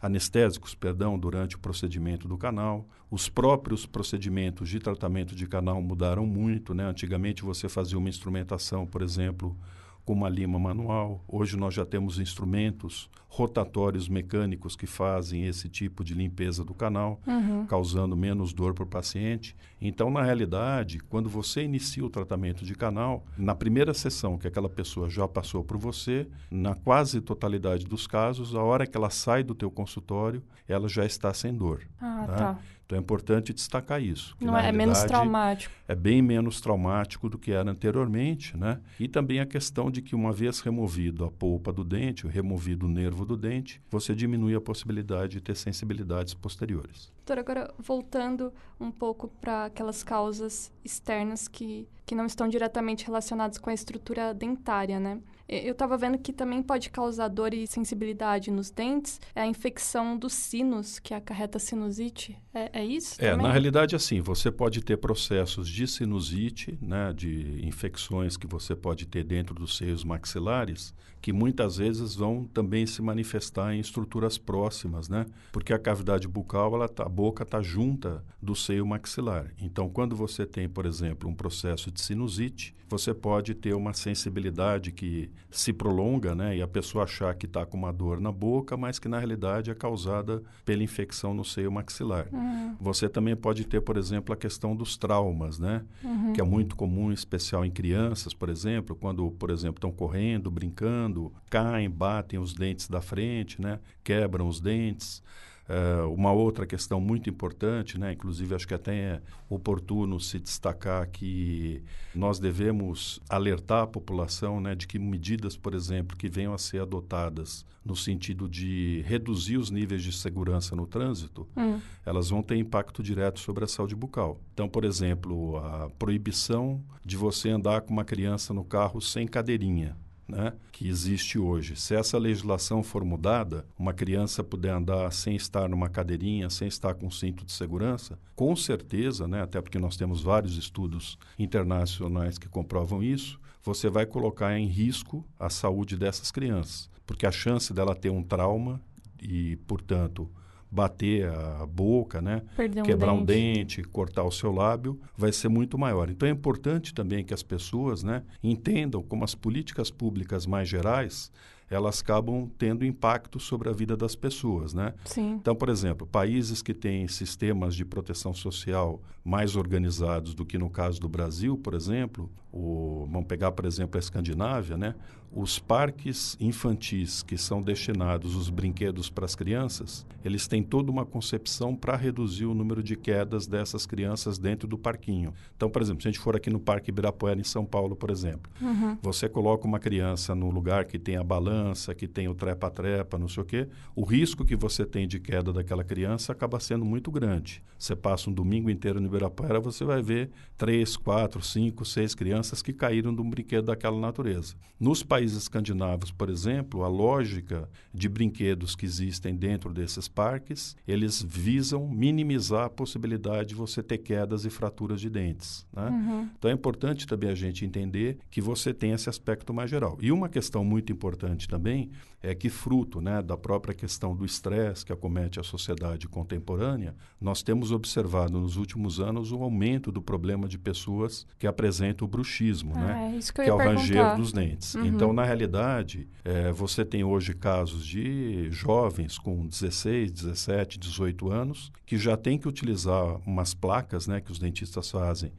anestésicos, 0.00 0.74
perdão, 0.74 1.16
durante 1.16 1.54
o 1.54 1.58
procedimento 1.60 2.26
do 2.26 2.36
canal. 2.36 2.88
Os 3.08 3.28
próprios 3.28 3.86
procedimentos 3.86 4.68
de 4.68 4.80
tratamento 4.80 5.34
de 5.36 5.46
canal 5.46 5.80
mudaram 5.80 6.26
muito, 6.26 6.74
né? 6.74 6.84
Antigamente 6.84 7.44
você 7.44 7.68
fazia 7.68 7.96
uma 7.98 8.08
instrumentação, 8.08 8.84
por 8.84 9.02
exemplo, 9.02 9.56
com 10.04 10.12
uma 10.12 10.28
lima 10.28 10.58
manual. 10.58 11.24
Hoje 11.28 11.56
nós 11.56 11.74
já 11.74 11.84
temos 11.84 12.18
instrumentos 12.18 13.08
rotatórios 13.28 14.10
mecânicos 14.10 14.76
que 14.76 14.86
fazem 14.86 15.46
esse 15.46 15.66
tipo 15.66 16.04
de 16.04 16.12
limpeza 16.12 16.62
do 16.62 16.74
canal, 16.74 17.18
uhum. 17.26 17.64
causando 17.66 18.14
menos 18.14 18.52
dor 18.52 18.74
para 18.74 18.84
o 18.84 18.86
paciente. 18.86 19.56
Então, 19.80 20.10
na 20.10 20.22
realidade, 20.22 20.98
quando 21.00 21.30
você 21.30 21.62
inicia 21.62 22.04
o 22.04 22.10
tratamento 22.10 22.62
de 22.62 22.74
canal, 22.74 23.24
na 23.38 23.54
primeira 23.54 23.94
sessão 23.94 24.36
que 24.36 24.46
aquela 24.46 24.68
pessoa 24.68 25.08
já 25.08 25.26
passou 25.26 25.64
por 25.64 25.78
você, 25.78 26.28
na 26.50 26.74
quase 26.74 27.22
totalidade 27.22 27.86
dos 27.86 28.06
casos, 28.06 28.54
a 28.54 28.62
hora 28.62 28.86
que 28.86 28.96
ela 28.98 29.08
sai 29.08 29.42
do 29.42 29.54
teu 29.54 29.70
consultório, 29.70 30.42
ela 30.68 30.86
já 30.86 31.06
está 31.06 31.32
sem 31.32 31.54
dor. 31.54 31.88
Ah, 31.98 32.26
né? 32.28 32.36
tá. 32.36 32.58
Então 32.92 32.98
é 32.98 33.00
importante 33.00 33.54
destacar 33.54 34.02
isso. 34.02 34.36
Não 34.38 34.56
é 34.56 34.70
menos 34.70 35.02
traumático. 35.04 35.74
É 35.88 35.94
bem 35.94 36.20
menos 36.20 36.60
traumático 36.60 37.26
do 37.26 37.38
que 37.38 37.50
era 37.50 37.70
anteriormente, 37.70 38.54
né? 38.54 38.80
E 39.00 39.08
também 39.08 39.40
a 39.40 39.46
questão 39.46 39.90
de 39.90 40.02
que 40.02 40.14
uma 40.14 40.30
vez 40.30 40.60
removido 40.60 41.24
a 41.24 41.30
polpa 41.30 41.72
do 41.72 41.84
dente, 41.84 42.26
removido 42.26 42.84
o 42.84 42.88
nervo 42.90 43.24
do 43.24 43.34
dente, 43.34 43.80
você 43.90 44.14
diminui 44.14 44.54
a 44.54 44.60
possibilidade 44.60 45.32
de 45.32 45.40
ter 45.40 45.56
sensibilidades 45.56 46.34
posteriores. 46.34 47.10
Doutor, 47.24 47.38
agora 47.38 47.74
voltando 47.78 48.52
um 48.78 48.90
pouco 48.90 49.28
para 49.40 49.66
aquelas 49.66 50.02
causas 50.02 50.70
externas 50.84 51.48
que, 51.48 51.88
que 52.04 52.14
não 52.14 52.26
estão 52.26 52.48
diretamente 52.48 53.04
relacionadas 53.06 53.58
com 53.58 53.70
a 53.70 53.74
estrutura 53.74 54.34
dentária, 54.34 54.98
né? 54.98 55.20
Eu 55.48 55.72
estava 55.72 55.98
vendo 55.98 56.16
que 56.16 56.32
também 56.32 56.62
pode 56.62 56.88
causar 56.88 57.28
dor 57.28 57.52
e 57.52 57.66
sensibilidade 57.66 58.50
nos 58.50 58.70
dentes 58.70 59.20
é 59.34 59.42
a 59.42 59.46
infecção 59.46 60.16
dos 60.16 60.32
sinos, 60.32 60.98
que 60.98 61.12
acarreta 61.12 61.58
sinusite. 61.58 62.38
É, 62.54 62.80
é 62.80 62.84
isso? 62.84 63.16
É, 63.18 63.30
também? 63.30 63.46
na 63.46 63.52
realidade, 63.52 63.94
assim, 63.94 64.20
você 64.22 64.50
pode 64.50 64.82
ter 64.82 64.96
processos 64.96 65.68
de 65.68 65.86
sinusite, 65.86 66.78
né, 66.80 67.12
de 67.12 67.60
infecções 67.66 68.36
que 68.36 68.46
você 68.46 68.74
pode 68.74 69.06
ter 69.06 69.24
dentro 69.24 69.54
dos 69.54 69.76
seios 69.76 70.04
maxilares, 70.04 70.94
que 71.22 71.32
muitas 71.32 71.76
vezes 71.76 72.16
vão 72.16 72.44
também 72.44 72.84
se 72.84 73.00
manifestar 73.00 73.72
em 73.72 73.78
estruturas 73.78 74.36
próximas, 74.36 75.08
né? 75.08 75.24
Porque 75.52 75.72
a 75.72 75.78
cavidade 75.78 76.26
bucal, 76.26 76.74
ela 76.74 76.88
tá, 76.88 77.04
a 77.04 77.08
boca 77.08 77.44
está 77.44 77.62
junta 77.62 78.24
do 78.42 78.56
seio 78.56 78.84
maxilar. 78.84 79.52
Então, 79.60 79.88
quando 79.88 80.16
você 80.16 80.44
tem, 80.44 80.68
por 80.68 80.84
exemplo, 80.84 81.30
um 81.30 81.34
processo 81.34 81.92
de 81.92 82.00
sinusite, 82.02 82.74
você 82.88 83.14
pode 83.14 83.54
ter 83.54 83.74
uma 83.74 83.94
sensibilidade 83.94 84.92
que 84.92 85.30
se 85.50 85.72
prolonga, 85.72 86.34
né? 86.34 86.56
E 86.58 86.62
a 86.62 86.68
pessoa 86.68 87.04
achar 87.04 87.34
que 87.34 87.46
está 87.46 87.64
com 87.64 87.76
uma 87.76 87.92
dor 87.92 88.20
na 88.20 88.30
boca, 88.30 88.76
mas 88.76 88.98
que 88.98 89.08
na 89.08 89.18
realidade 89.18 89.70
é 89.70 89.74
causada 89.74 90.42
pela 90.64 90.82
infecção 90.82 91.32
no 91.32 91.44
seio 91.44 91.72
maxilar. 91.72 92.28
Uhum. 92.30 92.76
Você 92.78 93.08
também 93.08 93.34
pode 93.34 93.64
ter, 93.64 93.80
por 93.80 93.96
exemplo, 93.96 94.34
a 94.34 94.36
questão 94.36 94.76
dos 94.76 94.98
traumas, 94.98 95.58
né? 95.58 95.82
Uhum. 96.04 96.34
Que 96.34 96.40
é 96.40 96.44
muito 96.44 96.76
comum, 96.76 97.10
em 97.10 97.14
especial 97.14 97.64
em 97.64 97.70
crianças, 97.70 98.34
por 98.34 98.50
exemplo, 98.50 98.94
quando, 98.94 99.30
por 99.32 99.50
exemplo, 99.50 99.78
estão 99.78 99.90
correndo, 99.90 100.50
brincando, 100.50 101.32
caem, 101.48 101.88
batem 101.88 102.38
os 102.38 102.52
dentes 102.52 102.88
da 102.88 103.00
frente, 103.00 103.60
né? 103.60 103.80
Quebram 104.04 104.46
os 104.46 104.60
dentes. 104.60 105.22
Uh, 105.68 106.12
uma 106.12 106.32
outra 106.32 106.66
questão 106.66 107.00
muito 107.00 107.30
importante, 107.30 107.98
né, 107.98 108.12
inclusive 108.12 108.52
acho 108.54 108.66
que 108.66 108.74
até 108.74 108.94
é 108.94 109.22
oportuno 109.48 110.18
se 110.18 110.40
destacar 110.40 111.08
que 111.08 111.82
nós 112.12 112.40
devemos 112.40 113.20
alertar 113.28 113.84
a 113.84 113.86
população 113.86 114.60
né, 114.60 114.74
de 114.74 114.88
que 114.88 114.98
medidas, 114.98 115.56
por 115.56 115.72
exemplo, 115.72 116.16
que 116.16 116.28
venham 116.28 116.52
a 116.52 116.58
ser 116.58 116.82
adotadas 116.82 117.64
no 117.84 117.94
sentido 117.94 118.48
de 118.48 119.02
reduzir 119.06 119.56
os 119.56 119.70
níveis 119.70 120.02
de 120.02 120.12
segurança 120.12 120.74
no 120.74 120.86
trânsito, 120.86 121.48
hum. 121.56 121.80
elas 122.04 122.30
vão 122.30 122.42
ter 122.42 122.56
impacto 122.56 123.02
direto 123.02 123.40
sobre 123.40 123.64
a 123.64 123.66
saúde 123.68 123.94
bucal. 123.94 124.40
Então, 124.52 124.68
por 124.68 124.84
exemplo, 124.84 125.56
a 125.58 125.90
proibição 125.90 126.82
de 127.04 127.16
você 127.16 127.50
andar 127.50 127.82
com 127.82 127.92
uma 127.92 128.04
criança 128.04 128.52
no 128.52 128.64
carro 128.64 129.00
sem 129.00 129.26
cadeirinha 129.26 129.96
né, 130.32 130.54
que 130.72 130.88
existe 130.88 131.38
hoje. 131.38 131.76
Se 131.76 131.94
essa 131.94 132.16
legislação 132.18 132.82
for 132.82 133.04
mudada, 133.04 133.66
uma 133.78 133.92
criança 133.92 134.42
puder 134.42 134.72
andar 134.72 135.12
sem 135.12 135.36
estar 135.36 135.68
numa 135.68 135.88
cadeirinha, 135.88 136.48
sem 136.48 136.66
estar 136.66 136.94
com 136.94 137.10
cinto 137.10 137.44
de 137.44 137.52
segurança, 137.52 138.18
com 138.34 138.56
certeza, 138.56 139.28
né, 139.28 139.42
até 139.42 139.60
porque 139.60 139.78
nós 139.78 139.96
temos 139.96 140.22
vários 140.22 140.56
estudos 140.56 141.18
internacionais 141.38 142.38
que 142.38 142.48
comprovam 142.48 143.02
isso, 143.02 143.38
você 143.62 143.88
vai 143.88 144.06
colocar 144.06 144.58
em 144.58 144.66
risco 144.66 145.24
a 145.38 145.50
saúde 145.50 145.96
dessas 145.96 146.30
crianças, 146.30 146.90
porque 147.06 147.26
a 147.26 147.30
chance 147.30 147.72
dela 147.72 147.94
ter 147.94 148.10
um 148.10 148.22
trauma 148.22 148.80
e, 149.20 149.56
portanto, 149.68 150.28
bater 150.72 151.28
a 151.28 151.66
boca, 151.66 152.22
né? 152.22 152.40
Um 152.58 152.82
quebrar 152.82 153.12
dente. 153.12 153.20
um 153.20 153.24
dente, 153.24 153.82
cortar 153.84 154.24
o 154.24 154.30
seu 154.30 154.50
lábio, 154.50 154.98
vai 155.14 155.30
ser 155.30 155.48
muito 155.48 155.76
maior. 155.76 156.08
Então 156.08 156.26
é 156.26 156.32
importante 156.32 156.94
também 156.94 157.22
que 157.22 157.34
as 157.34 157.42
pessoas 157.42 158.02
né, 158.02 158.22
entendam 158.42 159.02
como 159.02 159.22
as 159.22 159.34
políticas 159.34 159.90
públicas 159.90 160.46
mais 160.46 160.66
gerais 160.66 161.30
elas 161.70 162.02
acabam 162.02 162.50
tendo 162.58 162.84
impacto 162.84 163.40
sobre 163.40 163.68
a 163.70 163.72
vida 163.72 163.96
das 163.96 164.14
pessoas, 164.14 164.74
né? 164.74 164.92
Sim. 165.06 165.32
Então, 165.40 165.56
por 165.56 165.70
exemplo, 165.70 166.06
países 166.06 166.60
que 166.60 166.74
têm 166.74 167.08
sistemas 167.08 167.74
de 167.74 167.82
proteção 167.82 168.34
social 168.34 169.00
mais 169.24 169.56
organizados 169.56 170.34
do 170.34 170.44
que 170.44 170.58
no 170.58 170.68
caso 170.68 171.00
do 171.00 171.08
Brasil, 171.08 171.56
por 171.56 171.72
exemplo, 171.72 172.30
o, 172.52 173.08
vamos 173.10 173.26
pegar, 173.26 173.52
por 173.52 173.64
exemplo, 173.64 173.96
a 173.96 174.00
Escandinávia, 174.00 174.76
né? 174.76 174.94
Os 175.34 175.58
parques 175.58 176.36
infantis 176.38 177.22
que 177.22 177.38
são 177.38 177.62
destinados 177.62 178.36
os 178.36 178.50
brinquedos 178.50 179.08
para 179.08 179.24
as 179.24 179.34
crianças, 179.34 180.04
eles 180.22 180.46
têm 180.46 180.62
toda 180.62 180.90
uma 180.90 181.06
concepção 181.06 181.74
para 181.74 181.96
reduzir 181.96 182.44
o 182.44 182.52
número 182.54 182.82
de 182.82 182.94
quedas 182.96 183.46
dessas 183.46 183.86
crianças 183.86 184.36
dentro 184.38 184.68
do 184.68 184.76
parquinho. 184.76 185.32
Então, 185.56 185.70
por 185.70 185.80
exemplo, 185.80 186.02
se 186.02 186.08
a 186.08 186.10
gente 186.10 186.20
for 186.20 186.36
aqui 186.36 186.50
no 186.50 186.60
Parque 186.60 186.90
Ibirapuera, 186.90 187.40
em 187.40 187.44
São 187.44 187.64
Paulo, 187.64 187.96
por 187.96 188.10
exemplo, 188.10 188.52
Uhum. 188.60 188.98
você 189.00 189.26
coloca 189.26 189.66
uma 189.66 189.78
criança 189.78 190.34
no 190.34 190.50
lugar 190.50 190.84
que 190.84 190.98
tem 190.98 191.16
a 191.16 191.24
balança, 191.24 191.94
que 191.94 192.06
tem 192.06 192.28
o 192.28 192.34
trepa-trepa, 192.34 193.18
não 193.18 193.26
sei 193.28 193.42
o 193.42 193.46
quê, 193.46 193.68
o 193.96 194.04
risco 194.04 194.44
que 194.44 194.54
você 194.54 194.84
tem 194.84 195.08
de 195.08 195.18
queda 195.18 195.50
daquela 195.50 195.82
criança 195.82 196.32
acaba 196.32 196.60
sendo 196.60 196.84
muito 196.84 197.10
grande. 197.10 197.62
Você 197.78 197.96
passa 197.96 198.28
um 198.28 198.32
domingo 198.34 198.68
inteiro 198.68 199.00
no 199.00 199.06
Ibirapuera, 199.06 199.58
você 199.58 199.82
vai 199.82 200.02
ver 200.02 200.30
três, 200.58 200.94
quatro, 200.94 201.40
cinco, 201.42 201.86
seis 201.86 202.14
crianças 202.14 202.60
que 202.60 202.72
caíram 202.72 203.14
de 203.14 203.22
um 203.22 203.30
brinquedo 203.30 203.64
daquela 203.66 203.98
natureza. 203.98 204.54
Nos 204.78 205.02
países 205.02 205.21
escandinavos, 205.30 206.10
por 206.10 206.28
exemplo, 206.28 206.82
a 206.82 206.88
lógica 206.88 207.70
de 207.94 208.08
brinquedos 208.08 208.74
que 208.74 208.84
existem 208.84 209.36
dentro 209.36 209.72
desses 209.72 210.08
parques, 210.08 210.76
eles 210.86 211.22
visam 211.22 211.86
minimizar 211.86 212.64
a 212.64 212.70
possibilidade 212.70 213.50
de 213.50 213.54
você 213.54 213.80
ter 213.80 213.98
quedas 213.98 214.44
e 214.44 214.50
fraturas 214.50 215.00
de 215.00 215.08
dentes. 215.08 215.64
Né? 215.72 215.88
Uhum. 215.88 216.28
Então 216.36 216.50
é 216.50 216.54
importante 216.54 217.06
também 217.06 217.30
a 217.30 217.34
gente 217.34 217.64
entender 217.64 218.18
que 218.28 218.40
você 218.40 218.74
tem 218.74 218.90
esse 218.90 219.08
aspecto 219.08 219.54
mais 219.54 219.70
geral. 219.70 219.96
E 220.00 220.10
uma 220.10 220.28
questão 220.28 220.64
muito 220.64 220.92
importante 220.92 221.46
também 221.46 221.90
é 222.22 222.34
que, 222.34 222.48
fruto 222.48 223.00
né, 223.00 223.20
da 223.20 223.36
própria 223.36 223.74
questão 223.74 224.14
do 224.14 224.24
estresse 224.24 224.86
que 224.86 224.92
acomete 224.92 225.40
a 225.40 225.42
sociedade 225.42 226.06
contemporânea, 226.08 226.94
nós 227.20 227.42
temos 227.42 227.72
observado 227.72 228.38
nos 228.38 228.56
últimos 228.56 229.00
anos 229.00 229.32
o 229.32 229.42
aumento 229.42 229.90
do 229.90 230.00
problema 230.00 230.46
de 230.46 230.58
pessoas 230.58 231.26
que 231.38 231.46
apresentam 231.46 232.06
o 232.06 232.10
bruxismo, 232.10 232.72
Ah, 232.76 232.80
né? 232.80 233.12
é 233.12 233.16
isso 233.16 233.32
que 233.32 233.40
eu 233.40 233.44
que 233.44 233.50
é 233.50 233.54
o 233.54 233.58
ranger 233.58 234.16
dos 234.16 234.32
dentes. 234.32 234.74
Uhum. 234.74 234.86
Então, 234.86 235.12
na 235.12 235.24
realidade, 235.24 236.08
eh, 236.24 236.52
você 236.52 236.84
tem 236.84 237.02
hoje 237.02 237.34
casos 237.34 237.84
de 237.84 238.48
jovens 238.50 239.18
com 239.18 239.46
16, 239.46 240.12
17, 240.12 240.78
18 240.78 241.30
anos 241.30 241.72
que 241.84 241.98
já 241.98 242.16
têm 242.16 242.38
que 242.38 242.48
utilizar 242.48 243.16
umas 243.26 243.52
placas 243.52 244.06
né, 244.06 244.20
que 244.20 244.30
os 244.30 244.38
dentistas 244.38 244.90
fazem, 244.90 245.32